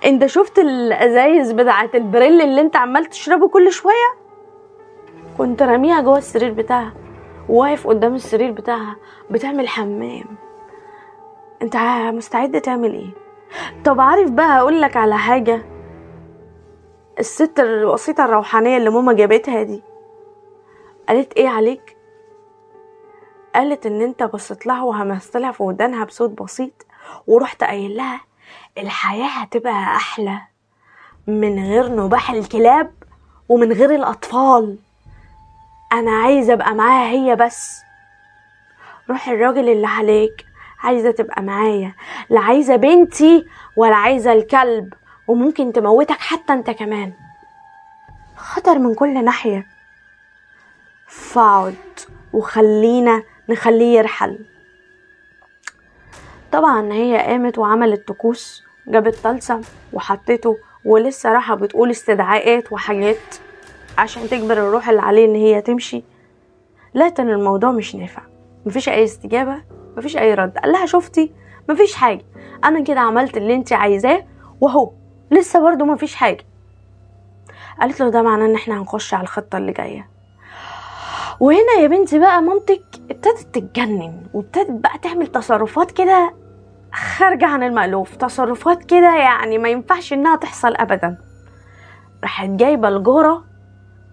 أنت 0.05 0.25
شفت 0.25 0.59
الأزايز 0.59 1.51
بتاعة 1.51 1.89
البريل 1.95 2.41
اللي 2.41 2.61
أنت 2.61 2.75
عمال 2.75 3.05
تشربه 3.05 3.47
كل 3.47 3.71
شوية؟ 3.71 4.11
كنت 5.37 5.61
راميها 5.61 6.01
جوه 6.01 6.17
السرير 6.17 6.51
بتاعها. 6.53 6.93
واقف 7.49 7.87
قدام 7.87 8.15
السرير 8.15 8.51
بتاعها. 8.51 8.95
بتعمل 9.29 9.67
حمام. 9.67 10.25
انت 11.61 11.75
مستعد 12.15 12.61
تعمل 12.61 12.93
إيه؟ 12.93 13.09
طب 13.85 14.01
عارف 14.01 14.29
بقى 14.31 14.59
أقول 14.59 14.81
لك 14.81 14.97
على 14.97 15.17
حاجة. 15.17 15.61
الست 17.19 17.59
الوسيطة 17.59 18.25
الروحانية 18.25 18.77
اللي 18.77 18.89
ماما 18.89 19.13
جابتها 19.13 19.63
دي 19.63 19.81
قالت 21.09 21.33
إيه 21.33 21.49
عليك؟ 21.49 21.97
قالت 23.55 23.85
ان 23.85 24.01
انت 24.01 24.23
بصيت 24.23 24.65
لها 24.65 24.83
وهمست 24.83 25.37
لها 25.37 25.51
في 25.51 25.63
ودانها 25.63 26.05
بصوت 26.05 26.41
بسيط 26.41 26.85
ورحت 27.27 27.63
قايل 27.63 27.97
لها 27.97 28.21
الحياة 28.77 29.27
هتبقى 29.27 29.73
أحلى 29.95 30.41
من 31.27 31.65
غير 31.67 31.95
نباح 31.95 32.31
الكلاب 32.31 32.91
ومن 33.49 33.71
غير 33.73 33.95
الأطفال. 33.95 34.77
أنا 35.93 36.11
عايزة 36.11 36.53
أبقى 36.53 36.73
معاها 36.75 37.09
هي 37.11 37.35
بس. 37.35 37.81
روح 39.09 39.27
الراجل 39.29 39.69
اللي 39.69 39.87
عليك 39.87 40.45
عايزة 40.83 41.11
تبقى 41.11 41.41
معايا 41.41 41.93
لا 42.29 42.39
عايزة 42.39 42.75
بنتي 42.75 43.45
ولا 43.75 43.95
عايزة 43.95 44.33
الكلب 44.33 44.93
وممكن 45.27 45.73
تموتك 45.73 46.19
حتى 46.19 46.53
انت 46.53 46.69
كمان. 46.69 47.13
خطر 48.35 48.79
من 48.79 48.93
كل 48.93 49.23
ناحية. 49.25 49.67
فاقعد 51.07 51.75
وخلينا 52.33 53.23
نخليه 53.49 53.97
يرحل. 53.97 54.45
طبعا 56.51 56.93
هي 56.93 57.17
قامت 57.17 57.57
وعملت 57.57 58.07
طقوس 58.07 58.63
جابت 58.87 59.15
طلسم 59.15 59.61
وحطته 59.93 60.57
ولسه 60.85 61.31
راحة 61.31 61.55
بتقول 61.55 61.89
استدعاءات 61.91 62.71
وحاجات 62.71 63.35
عشان 63.97 64.29
تجبر 64.29 64.53
الروح 64.53 64.89
اللي 64.89 65.01
عليه 65.01 65.25
إن 65.25 65.35
هي 65.35 65.61
تمشي. 65.61 66.03
لكن 66.93 67.29
الموضوع 67.29 67.71
مش 67.71 67.95
نافع. 67.95 68.21
مفيش 68.65 68.89
أي 68.89 69.03
استجابة. 69.03 69.63
مفيش 69.97 70.17
أي 70.17 70.33
رد. 70.33 70.57
قال 70.57 70.71
لها 70.71 70.85
شفتي؟ 70.85 71.31
مفيش 71.69 71.95
حاجة. 71.95 72.21
أنا 72.63 72.83
كده 72.83 72.99
عملت 72.99 73.37
اللي 73.37 73.53
أنت 73.55 73.73
عايزاه 73.73 74.23
وهو 74.61 74.91
لسه 75.31 75.59
برضو 75.59 75.85
مفيش 75.85 76.15
حاجة. 76.15 76.43
قالت 77.81 77.99
له 77.99 78.09
ده 78.09 78.21
معناه 78.21 78.45
إن 78.45 78.55
إحنا 78.55 78.77
هنخش 78.81 79.13
على 79.13 79.23
الخطة 79.23 79.57
اللي 79.57 79.71
جاية. 79.71 80.09
وهنا 81.39 81.71
يا 81.81 81.87
بنتي 81.87 82.19
بقى 82.19 82.41
مامتك 82.41 82.83
ابتدت 83.11 83.47
تتجنن 83.55 84.23
وابتدت 84.33 84.71
بقى 84.71 84.97
تعمل 84.97 85.27
تصرفات 85.27 85.91
كده 85.91 86.33
خارجة 86.93 87.45
عن 87.45 87.63
المألوف. 87.63 88.15
تصرفات 88.15 88.83
كده 88.83 89.15
يعني 89.17 89.57
ما 89.57 89.69
ينفعش 89.69 90.13
إنها 90.13 90.35
تحصل 90.35 90.75
ابدا. 90.75 91.17
راحت 92.23 92.49
جايبة 92.49 92.87
الجارة 92.87 93.45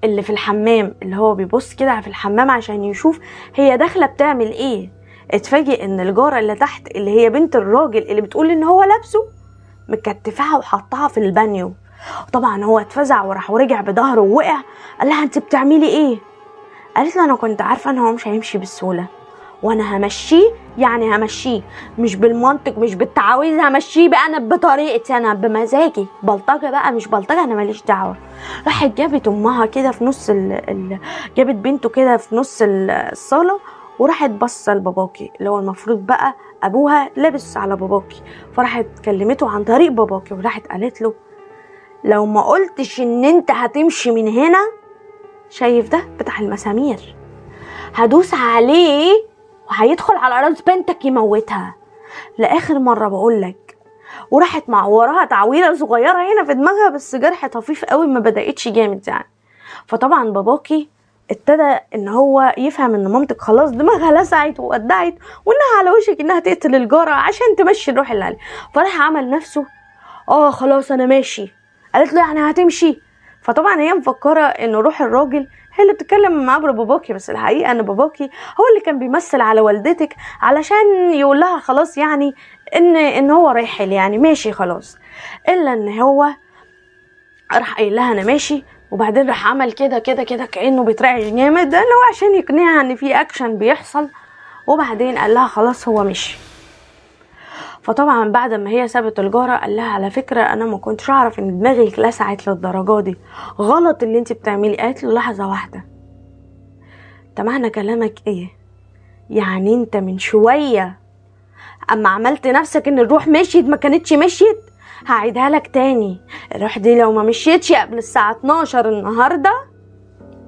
اللي 0.04 0.22
في 0.22 0.30
الحمام 0.30 0.94
اللي 1.02 1.16
هو 1.16 1.34
بيبص 1.34 1.74
كده 1.74 2.00
في 2.00 2.06
الحمام 2.06 2.50
عشان 2.50 2.84
يشوف 2.84 3.20
هي 3.54 3.76
داخلة 3.76 4.06
بتعمل 4.06 4.46
إيه. 4.52 4.97
اتفاجئ 5.30 5.84
ان 5.84 6.00
الجارة 6.00 6.38
اللي 6.38 6.54
تحت 6.54 6.86
اللي 6.96 7.10
هي 7.20 7.30
بنت 7.30 7.56
الراجل 7.56 8.02
اللي 8.02 8.20
بتقول 8.20 8.50
ان 8.50 8.64
هو 8.64 8.82
لابسه 8.82 9.24
مكتفاها 9.88 10.58
وحطها 10.58 11.08
في 11.08 11.20
البانيو. 11.20 11.72
طبعا 12.32 12.64
هو 12.64 12.78
اتفزع 12.78 13.22
وراح 13.22 13.50
ورجع 13.50 13.80
بظهره 13.80 14.20
ووقع 14.20 14.60
قال 15.00 15.08
لها 15.08 15.22
انت 15.22 15.38
بتعملي 15.38 15.88
إيه؟ 15.88 16.18
قالت 16.96 17.16
له 17.16 17.24
أنا 17.24 17.34
كنت 17.34 17.62
عارفة 17.62 17.90
ان 17.90 17.98
هو 17.98 18.12
مش 18.12 18.28
هيمشي 18.28 18.58
بالسهوله 18.58 19.06
وأنا 19.62 19.96
همشيه 19.96 20.50
يعني 20.78 21.16
همشيه 21.16 21.60
مش 21.98 22.16
بالمنطق 22.16 22.78
مش 22.78 22.94
بالتعاويذ 22.94 23.60
همشيه 23.60 24.08
بقى 24.08 24.26
أنا 24.26 24.38
بطريقتي 24.38 25.16
أنا 25.16 25.34
بمزاجي 25.34 26.06
بلطجة 26.22 26.70
بقى 26.70 26.92
مش 26.92 27.08
بلطجة 27.08 27.44
أنا 27.44 27.54
ماليش 27.54 27.82
دعوة. 27.82 28.16
راحت 28.66 28.90
جابت 28.96 29.28
امها 29.28 29.66
كده 29.66 29.90
في 29.90 30.04
نص 30.04 30.30
ال... 30.30 30.52
ال... 30.70 30.98
جابت 31.36 31.54
بنته 31.54 31.88
كده 31.88 32.16
في 32.16 32.36
نص 32.36 32.62
ال- 32.62 32.90
الصالة 32.90 33.60
وراحت 33.98 34.30
بصه 34.30 34.74
لباباكي 34.74 35.32
اللي 35.38 35.50
هو 35.50 35.58
المفروض 35.58 36.06
بقى 36.06 36.34
أبوها 36.62 37.11
لابس 37.16 37.56
على 37.56 37.76
باباكي. 37.76 38.22
فراحت 38.56 38.87
كلمته 39.04 39.50
عن 39.50 39.64
طريق 39.64 39.92
باباكي 39.92 40.34
وراحت 40.34 40.66
قالت 40.66 41.00
له 41.02 41.14
لو 42.04 42.26
ما 42.26 42.42
قلتش 42.42 43.00
إن 43.00 43.24
أنت 43.24 43.50
هتمشي 43.50 44.11
من 44.11 44.28
هنا 44.28 44.58
شايف 45.50 45.88
ده؟ 45.88 46.00
بتاع 46.18 46.38
المسامير. 46.38 47.16
هدوس 47.94 48.34
عليه 48.34 49.12
وهيدخل 49.70 50.16
على 50.16 50.48
راس 50.48 50.62
بنتك 50.62 51.04
يموتها. 51.04 51.74
لآخر 52.38 52.78
مرة 52.78 53.08
بقولك 53.08 53.78
وراحت 54.30 54.68
مع 54.68 54.87
وراها 54.87 55.24
تعويره 55.24 55.74
صغيرة 55.74 56.32
هنا 56.32 56.44
في 56.44 56.54
دماغها 56.54 56.88
بس 56.88 57.16
جرح 57.16 57.46
طفيف 57.46 57.84
قوي 57.84 58.06
ما 58.06 58.20
بدأتش 58.20 58.68
جامد 58.68 59.08
يعني. 59.08 59.30
فطبعا 59.87 60.30
باباكي 60.30 60.88
ابتدى 61.30 61.78
إن 61.94 62.08
هو 62.08 62.54
يفهم 62.58 62.94
إن 62.94 63.08
مامتك 63.08 63.40
خلاص 63.40 63.70
دماغها 63.70 64.22
لسعت 64.22 64.60
وودعت 64.60 65.14
وإنها 65.44 65.78
على 65.78 65.90
وشك 65.90 66.20
إنها 66.20 66.40
تقتل 66.40 66.74
الجارة 66.74 67.10
عشان 67.10 67.46
تمشي 67.58 67.90
الروح 67.90 68.10
اللي 68.12 68.24
عليه 68.24 68.38
فراح 68.74 69.00
عمل 69.00 69.30
نفسه. 69.30 69.66
آه 70.28 70.50
خلاص 70.50 70.92
أنا 70.92 71.06
ماشي. 71.06 71.52
قالت 71.94 72.12
له 72.12 72.20
يعني 72.20 72.50
هتمشي. 72.50 73.00
فطبعا 73.42 73.80
هي 73.80 73.92
مفكرة 73.92 74.40
إن 74.40 74.74
روح 74.74 75.02
الراجل 75.02 75.48
هي 75.74 75.82
اللي 75.82 75.92
بتتكلم 75.92 76.46
مع 76.46 76.54
عبر 76.54 76.70
باباكي 76.70 77.12
بس 77.12 77.30
الحقيقة 77.30 77.70
إن 77.70 77.82
باباكي 77.82 78.24
هو 78.60 78.64
اللي 78.70 78.80
كان 78.86 78.98
بيمثل 78.98 79.40
على 79.40 79.60
والدتك 79.60 80.14
علشان 80.40 81.12
يقول 81.14 81.40
لها 81.40 81.58
خلاص 81.58 81.98
يعني 81.98 82.34
إن 82.76 82.96
إن 82.96 83.30
هو 83.30 83.48
رايحل 83.50 83.92
يعني 83.92 84.18
ماشي 84.18 84.52
خلاص. 84.52 84.98
إلا 85.48 85.72
إن 85.72 86.00
هو 86.00 86.26
راح 87.52 87.74
قايل 87.76 87.94
لها 87.94 88.12
أنا 88.12 88.24
ماشي. 88.24 88.64
وبعدين 88.90 89.29
راح 89.29 89.46
عمل 89.46 89.72
كده 89.72 89.98
كده 89.98 90.22
كده 90.22 90.44
كأنه 90.46 90.85
بيترعش 90.85 91.22
جامد. 91.22 91.68
ده 91.70 91.79
اللي 91.79 91.90
هو 91.94 92.14
عشان 92.14 92.35
يقنعها 92.35 92.81
إن 92.81 92.96
في 92.96 93.20
اكشن 93.20 93.59
بيحصل. 93.59 94.09
وبعدين 94.66 95.18
قال 95.18 95.35
لها 95.35 95.46
خلاص 95.46 95.88
هو 95.88 96.05
مشي. 96.05 96.38
فطبعا 97.83 98.29
بعد 98.29 98.55
ما 98.55 98.70
هي 98.70 98.88
سابت 98.88 99.18
الجارة 99.20 99.57
قال 99.57 99.77
لها 99.77 99.90
على 99.90 100.11
فكرة 100.11 100.40
أنا 100.42 100.64
ما 100.64 100.79
كنتش 100.79 101.11
أعرف 101.11 101.38
إن 101.38 101.59
دماغك 101.59 101.98
لسعت 101.98 102.46
للدرجة 102.48 103.01
دي. 103.01 103.16
غلط 103.59 104.03
اللي 104.03 104.18
أنت 104.18 104.33
بتعملي 104.33 104.77
قالت 104.77 105.05
له 105.05 105.12
لحظة 105.12 105.48
واحدة. 105.48 105.85
انت 107.29 107.40
معنى 107.40 107.70
كلامك 107.70 108.14
إيه؟ 108.27 108.48
يعني 109.31 109.74
أنت 109.74 109.96
من 109.96 110.18
شوية 110.18 110.98
أما 111.92 112.09
عملت 112.09 112.46
نفسك 112.46 112.88
إن 112.88 112.98
الروح 112.98 113.29
مشيت 113.29 113.64
ما 113.64 113.77
كانتش 113.77 114.12
مشيت؟ 114.12 114.61
هعيدها 115.06 115.50
لك 115.50 115.66
تاني. 115.66 116.20
الروح 116.54 116.78
دي 116.78 117.00
لو 117.00 117.12
ما 117.12 117.22
مشيتش 117.22 117.72
قبل 117.72 117.98
الساعة 117.98 118.30
12 118.32 118.88
النهاردة 118.88 119.52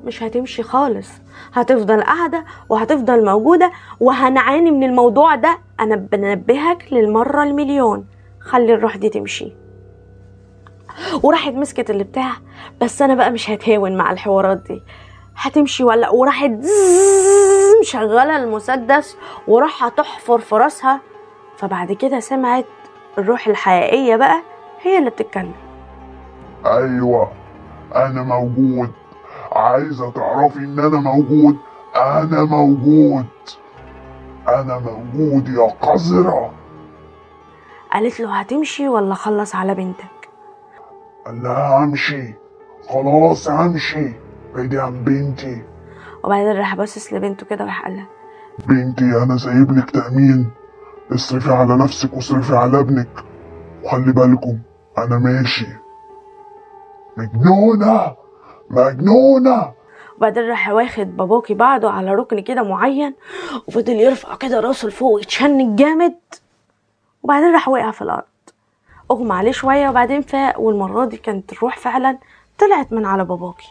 مش 0.05 0.23
هتمشي 0.23 0.63
خالص. 0.63 1.09
هتفضل 1.55 2.03
قاعدة 2.03 2.45
وهتفضل 2.69 3.25
موجودة 3.25 3.73
وهنعاني 4.01 4.71
من 4.71 4.85
الموضوع 4.85 5.35
ده. 5.35 5.59
أنا 5.81 5.97
بنبهك 5.97 6.93
للمرة 6.93 7.43
المليون. 7.43 8.07
خلي 8.41 8.75
الروح 8.75 8.97
دي 8.97 9.09
تمشي. 9.09 9.53
وراحت 11.23 11.53
مسكت 11.53 11.91
اللي 11.91 12.05
بتاع 12.05 12.33
بس 12.81 13.03
أنا 13.03 13.15
بقى 13.15 13.31
مش 13.31 13.51
هتهاون 13.51 13.97
مع 13.97 14.13
الحوارات 14.13 14.59
دي. 14.59 14.83
هتمشي 15.37 15.85
ولا؟ 15.85 16.11
وراحت 16.11 16.51
مشغلة 17.81 18.37
المسدس 18.37 19.17
وراح 19.49 19.89
تحفر 19.89 20.39
في 20.39 20.55
راسها. 20.55 21.01
فبعد 21.57 21.93
كده 21.93 22.21
سمعت 22.21 22.65
الروح 23.19 23.47
الحقيقية 23.47 24.17
بقى 24.17 24.43
هي 24.83 24.99
اللي 24.99 25.11
بتتكلم. 25.11 25.55
أيوه 26.67 27.33
أنا 27.95 28.23
موجود. 28.23 28.91
عايزة 29.53 30.11
تعرفي 30.11 30.59
إن 30.59 30.79
أنا 30.79 31.01
موجود؟ 31.01 31.57
أنا 31.97 32.45
موجود. 32.45 33.27
أنا 34.49 34.79
موجود 34.79 35.49
يا 35.49 35.67
قذرة. 35.81 36.53
قالت 37.93 38.21
له 38.21 38.39
هتمشي 38.41 38.89
ولا 38.89 39.15
خلص 39.15 39.55
على 39.55 39.75
بنتك؟ 39.75 40.29
قال 41.27 41.43
لها 41.43 41.85
همشي. 41.85 42.35
خلاص 42.89 43.49
همشي. 43.49 44.13
بعيدي 44.55 44.79
عن 44.79 45.05
بنتي. 45.05 45.63
وبعدين 46.25 46.57
راح 46.57 46.75
باصص 46.75 47.13
لبنته 47.13 47.47
كده 47.47 47.65
وراح 47.65 47.83
قال 47.85 47.97
لها 47.97 48.07
بنتي 48.67 49.23
أنا 49.23 49.37
سايب 49.37 49.79
لك 49.79 49.91
تأمين. 49.91 50.51
اصرفي 51.15 51.53
على 51.53 51.77
نفسك 51.77 52.15
واصرفي 52.15 52.57
على 52.57 52.81
ابنك. 52.81 53.25
وخلي 53.85 54.13
بالكم 54.13 54.59
أنا 54.99 55.19
ماشي. 55.19 55.67
مجنونة! 57.17 58.17
مجنونة! 58.71 59.73
وبعدين 60.17 60.49
راح 60.49 60.69
واخد 60.69 61.17
باباكي 61.17 61.55
بعده 61.55 61.91
على 61.91 62.15
ركن 62.15 62.41
كده 62.41 62.63
معين 62.63 63.15
وفضل 63.69 63.93
يرفع 63.93 64.35
كده 64.37 64.61
راسه 64.61 64.89
لفوق 64.89 65.13
ويتشنج 65.13 65.79
جامد. 65.79 66.15
وبعدين 67.23 67.53
راح 67.53 67.69
وقع 67.69 67.91
في 67.91 68.03
الأرض. 68.03 68.25
أغمى 69.11 69.33
عليه 69.33 69.53
شوية 69.53 69.89
وبعدين 69.89 70.21
فاق 70.23 70.61
والمرة 70.61 71.05
دي 71.05 71.17
كانت 71.17 71.53
الروح 71.53 71.77
فعلا 71.79 72.19
طلعت 72.59 72.93
من 72.93 73.07
على 73.07 73.25
باباكي 73.25 73.69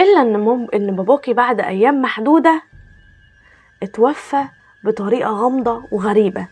إلا 0.00 0.20
إن 0.22 0.40
مم... 0.40 0.66
إن 0.74 0.96
باباكي 0.96 1.32
بعد 1.32 1.60
أيام 1.60 2.02
محدودة 2.02 2.62
اتوفى 3.82 4.44
بطريقة 4.84 5.30
غامضة 5.30 5.82
وغريبة. 5.90 6.46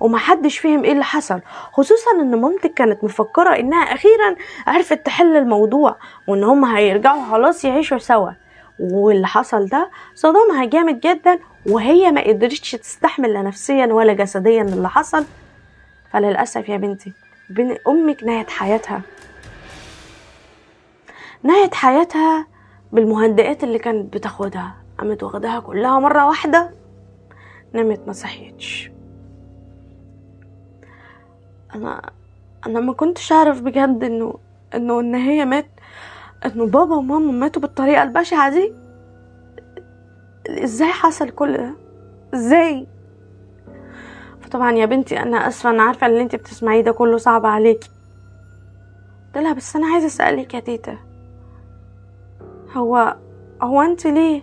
ومحدش 0.00 0.58
فهم 0.58 0.84
إيه 0.84 0.92
اللي 0.92 1.04
حصل 1.04 1.40
خصوصا 1.72 2.10
إن 2.20 2.40
مامتك 2.40 2.74
كانت 2.74 3.04
مفكرة 3.04 3.56
إنها 3.56 3.78
أخيرا 3.82 4.36
عرفت 4.66 5.06
تحل 5.06 5.36
الموضوع 5.36 5.96
وإن 6.28 6.44
هم 6.44 6.64
هيرجعوا 6.64 7.24
خلاص 7.30 7.64
يعيشوا 7.64 7.98
سوا. 7.98 8.30
واللي 8.80 9.26
حصل 9.26 9.66
ده 9.66 9.90
صدمها 10.14 10.64
جامد 10.64 11.00
جدا 11.00 11.38
وهي 11.66 12.12
ما 12.12 12.20
قدرتش 12.20 12.70
تستحمل 12.70 13.32
لا 13.32 13.42
نفسيا 13.42 13.86
ولا 13.86 14.12
جسديا 14.12 14.62
اللي 14.62 14.88
حصل. 14.88 15.24
فللأسف 16.12 16.68
يا 16.68 16.76
بنتي 16.76 17.12
بن 17.50 17.76
أمك 17.88 18.24
نهت 18.24 18.50
حياتها. 18.50 19.00
نهت 21.42 21.74
حياتها 21.74 22.46
بالمهدئات 22.92 23.64
اللي 23.64 23.78
كانت 23.78 24.14
بتاخدها. 24.14 24.74
قامت 24.98 25.22
واخداها 25.22 25.60
كلها 25.60 25.98
مرة 25.98 26.26
واحدة. 26.26 26.77
نمت 27.74 28.00
ما 28.06 28.12
صحيتش 28.12 28.90
أنا 31.74 32.10
أنا 32.66 32.80
ما 32.80 32.92
كنتش 32.92 33.32
أعرف 33.32 33.60
بجد 33.60 34.04
انه 34.04 34.38
إنه 34.74 35.00
إن 35.00 35.14
هي 35.14 35.44
مات 35.44 35.66
إنه 36.46 36.66
بابا 36.66 36.96
وماما 36.96 37.32
ماتوا 37.32 37.62
بالطريقة 37.62 38.02
البشعة 38.02 38.50
دي. 38.50 38.72
إزاي 40.48 40.88
حصل 40.88 41.30
كل 41.30 41.56
ده؟ 41.56 41.74
إزاي؟ 42.34 42.86
فطبعا 44.40 44.72
يا 44.72 44.86
بنتي 44.86 45.20
أنا 45.22 45.48
آسفة 45.48 45.70
أنا 45.70 45.82
عارفة 45.82 46.06
اللي 46.06 46.22
انت 46.22 46.36
بتسمعيه 46.36 46.80
ده 46.80 46.92
كله 46.92 47.16
صعب 47.16 47.46
عليكي. 47.46 47.90
قلت 49.26 49.44
لها 49.44 49.52
بس 49.52 49.76
أنا 49.76 49.86
عايزة 49.86 50.06
أسألك 50.06 50.54
يا 50.54 50.60
تيتا. 50.60 50.98
هو 52.72 53.16
هو 53.62 53.82
انت 53.82 54.06
ليه 54.06 54.42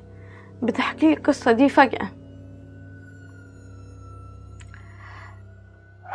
بتحكي 0.63 1.13
القصة 1.13 1.51
دي 1.51 1.69
فجأة؟ 1.69 2.07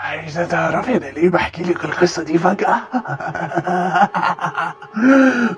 عايزة 0.05 0.45
تعرفي 0.45 0.97
أنا 0.97 1.05
ليه 1.07 1.31
بحكي 1.31 1.63
لك 1.63 1.85
القصة 1.85 2.23
دي 2.23 2.39
فجأة؟ 2.39 2.77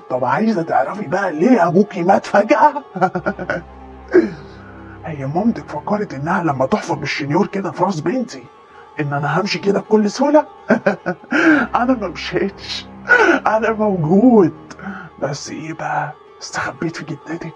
طب 0.09 0.25
عايزة 0.25 0.61
تعرفي 0.61 1.07
بقى 1.07 1.31
ليه 1.31 1.67
أبوكي 1.67 2.03
مات 2.03 2.25
فجأة؟ 2.25 2.73
هي 5.05 5.25
مامتك 5.25 5.69
فكرت 5.69 6.13
إنها 6.13 6.43
لما 6.43 6.65
تحفر 6.65 6.93
بالشنيور 6.93 7.47
كده 7.47 7.71
في 7.71 7.83
راس 7.83 7.99
بنتي 7.99 8.43
إن 8.99 9.13
أنا 9.13 9.41
همشي 9.41 9.59
كده 9.59 9.79
بكل 9.79 10.11
سهولة؟ 10.11 10.45
أنا 11.81 11.93
ما 11.93 12.07
مشيتش 12.07 12.87
أنا 13.47 13.71
موجود 13.71 14.53
بس 15.19 15.49
إيه 15.49 15.73
بقى؟ 15.73 16.11
استخبيت 16.41 16.95
في 16.97 17.05
جدتك 17.05 17.53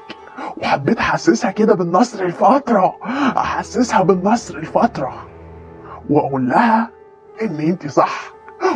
وحبيت 0.58 0.98
أحسسها 0.98 1.52
كده 1.52 1.76
بالنصر 1.76 2.24
الفترة 2.24 2.96
أحسسها 3.38 4.02
بالنصر 4.04 4.56
الفترة 4.58 5.28
واقول 6.10 6.50
لها 6.50 6.90
إن 7.42 7.60
أنت 7.60 7.88
صح 7.88 8.34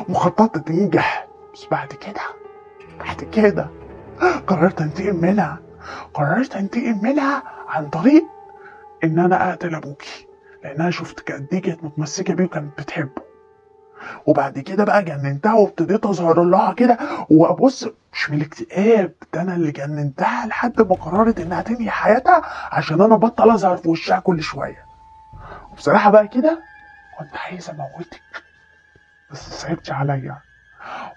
وخططت 0.10 0.68
تنجح. 0.68 1.28
بس 1.54 1.66
بعد 1.72 1.88
كده 1.88 2.22
بعد 3.00 3.24
كده 3.24 3.68
قررت 4.48 4.82
أنتقم 4.82 5.16
منها. 5.16 5.60
قررت 6.14 6.56
أنتقم 6.56 7.00
منها 7.04 7.44
عن 7.70 7.90
طريق 7.90 8.24
إن 9.04 9.20
أنا 9.20 9.50
أقتل 9.50 9.76
أبوكي 9.76 10.28
لانها 10.64 10.90
شفت 10.90 11.32
قد 11.32 11.48
إيه 11.54 11.62
كانت 11.62 11.84
متمسكة 11.84 12.34
بيه 12.34 12.44
وكانت 12.44 12.78
بتحبه. 12.82 13.22
وبعد 14.26 14.60
كده 14.60 14.84
بقى 14.84 15.04
جننتها 15.04 15.54
وابتديت 15.54 16.06
أظهر 16.06 16.44
لها 16.44 16.74
كده 16.74 16.98
وأبص 17.30 17.88
مش 18.14 18.30
من 18.30 18.38
الاكتئاب 18.38 19.14
ده 19.34 19.42
أنا 19.42 19.56
اللي 19.56 19.72
جننتها 19.72 20.46
لحد 20.48 20.82
ما 20.82 20.96
قررت 20.96 21.40
إنها 21.40 21.62
تنهي 21.62 21.90
حياتها 21.90 22.42
عشان 22.72 23.02
أنا 23.02 23.16
بطل 23.16 23.50
أظهر 23.52 23.78
في 23.78 23.90
وشها 23.90 24.20
كل 24.20 24.42
شوية. 24.42 24.86
وبصراحة 25.72 26.10
بقى 26.12 26.28
كده 26.28 26.60
كنت 27.24 27.38
عايز 27.38 27.70
اموتك 27.70 28.22
بس 29.32 29.38
صعبتي 29.50 29.92
عليا. 29.92 30.38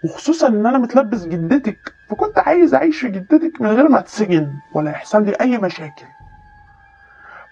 وخصوصا 0.04 0.48
إن 0.48 0.66
أنا 0.66 0.78
متلبس 0.78 1.24
جدتك 1.24 1.94
فكنت 2.10 2.38
عايز 2.38 2.74
أعيش 2.74 3.00
في 3.00 3.08
جدتك 3.08 3.60
من 3.60 3.68
غير 3.70 3.88
ما 3.88 3.98
اتسجن 3.98 4.54
ولا 4.72 4.90
يحصل 4.90 5.24
لي 5.24 5.32
أي 5.40 5.58
مشاكل. 5.58 6.06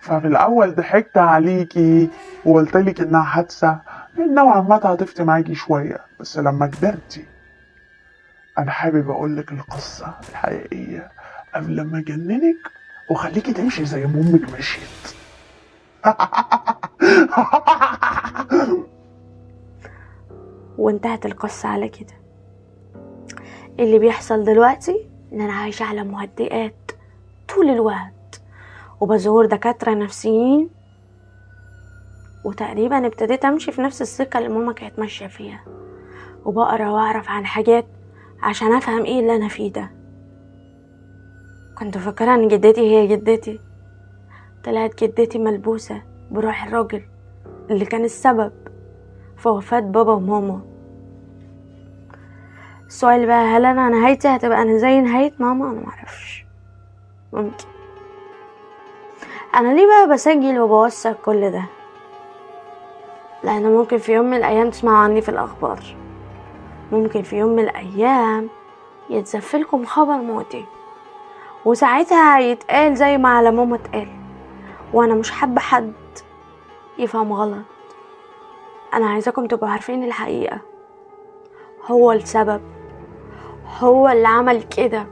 ففي 0.01 0.27
الأول 0.27 0.75
ضحكت 0.75 1.19
عليكي 1.19 2.11
وقلت 2.45 2.77
لك 2.77 3.01
إنها 3.01 3.23
حادثه 3.23 3.81
نوعا 4.19 4.61
ما 4.61 4.79
تعاطفت 4.79 5.21
معاكي 5.21 5.55
شوية 5.55 5.99
بس 6.21 6.38
لما 6.38 6.67
كبرتي 6.67 7.25
أنا 8.59 8.71
حابب 8.71 9.11
أقول 9.11 9.37
لك 9.37 9.53
القصة 9.53 10.15
الحقيقية 10.31 11.09
قبل 11.55 11.83
ما 11.83 11.99
أجننك 11.99 12.57
وخليكي 13.11 13.53
تمشي 13.53 13.85
زي 13.85 14.07
ما 14.07 14.21
أمك 14.21 14.59
مشيت. 14.59 15.15
وانتهت 20.79 21.27
القصة 21.27 21.69
على 21.69 21.88
كده. 21.88 22.15
اللي 23.79 23.99
بيحصل 23.99 24.45
دلوقتي 24.45 25.09
إن 25.33 25.41
أنا 25.41 25.53
عايشة 25.53 25.85
على 25.85 26.05
مهدئات 26.05 26.91
طول 27.55 27.71
الوقت 27.71 28.41
وبزور 29.01 29.47
دكاترة 29.47 29.95
نفسيين 29.95 30.69
وتقريبا 32.45 33.07
ابتديت 33.07 33.45
أمشي 33.45 33.73
في 33.73 33.83
نفس 33.83 34.03
السكة 34.03 34.38
اللي 34.38 34.49
ماما 34.49 34.73
كانت 34.73 34.99
ماشية 34.99 35.27
فيها. 35.27 35.65
وبقرأ 36.45 36.88
وأعرف 36.88 37.29
عن 37.29 37.47
حاجات 37.47 37.87
عشان 38.43 38.73
أفهم 38.73 39.05
إيه 39.05 39.21
اللي 39.21 39.37
أنا 39.37 39.49
فيه 39.49 39.73
ده. 39.73 39.91
كنت 41.79 41.99
فاكرة 41.99 42.35
إن 42.35 42.49
جدتي 42.49 42.81
هي 42.81 43.07
جدتي. 43.07 43.61
طلعت 44.64 45.05
جدتي 45.05 45.38
ملبوسة 45.38 46.03
بروح 46.31 46.64
الراجل 46.66 47.03
اللي 47.70 47.85
كان 47.85 48.05
السبب 48.05 48.53
في 49.37 49.48
وفاة 49.48 49.81
بابا 49.81 50.12
وماما. 50.12 50.61
السؤال 52.87 53.27
بقى 53.27 53.44
هل 53.44 53.64
أنا 53.64 53.88
نهايتي 53.88 54.29
هتبقى 54.29 54.62
أنا 54.62 54.77
زي 54.79 55.01
نهاية 55.01 55.33
ماما؟ 55.38 55.70
أنا 55.70 55.81
معرفش. 55.81 56.46
ممكن. 57.33 57.64
أنا 59.55 59.75
ليه 59.75 59.87
بقى 59.87 60.14
بسجل 60.14 60.61
وبوثق 60.61 61.20
كل 61.22 61.51
ده؟ 61.51 61.62
لأن 63.44 63.62
ممكن 63.72 63.98
في 63.98 64.12
يوم 64.14 64.27
من 64.27 64.37
الأيام 64.37 64.70
تسمعوا 64.70 64.96
عني 64.98 65.20
في 65.22 65.29
الأخبار. 65.29 65.81
ممكن 66.92 67.22
في 67.22 67.37
يوم 67.37 67.51
من 67.51 67.62
الأيام 67.62 68.48
يتزفلكم 69.11 69.85
خبر 69.85 70.16
موتي. 70.16 70.64
وساعتها 71.64 72.38
هيتقال 72.38 72.96
زي 72.96 73.18
ما 73.18 73.29
على 73.29 73.51
ماما 73.51 73.77
اتقال. 73.77 74.09
وأنا 74.92 75.14
مش 75.14 75.31
حابة 75.31 75.61
حد 75.61 75.92
يفهم 76.98 77.33
غلط. 77.33 77.64
أنا 78.94 79.07
عايزاكم 79.07 79.46
تبقوا 79.46 79.68
عارفين 79.68 80.05
الحقيقة. 80.05 80.61
هو 81.87 82.12
السبب. 82.12 82.61
هو 83.78 84.09
اللي 84.09 84.28
عمل 84.28 84.62
كده. 84.62 85.07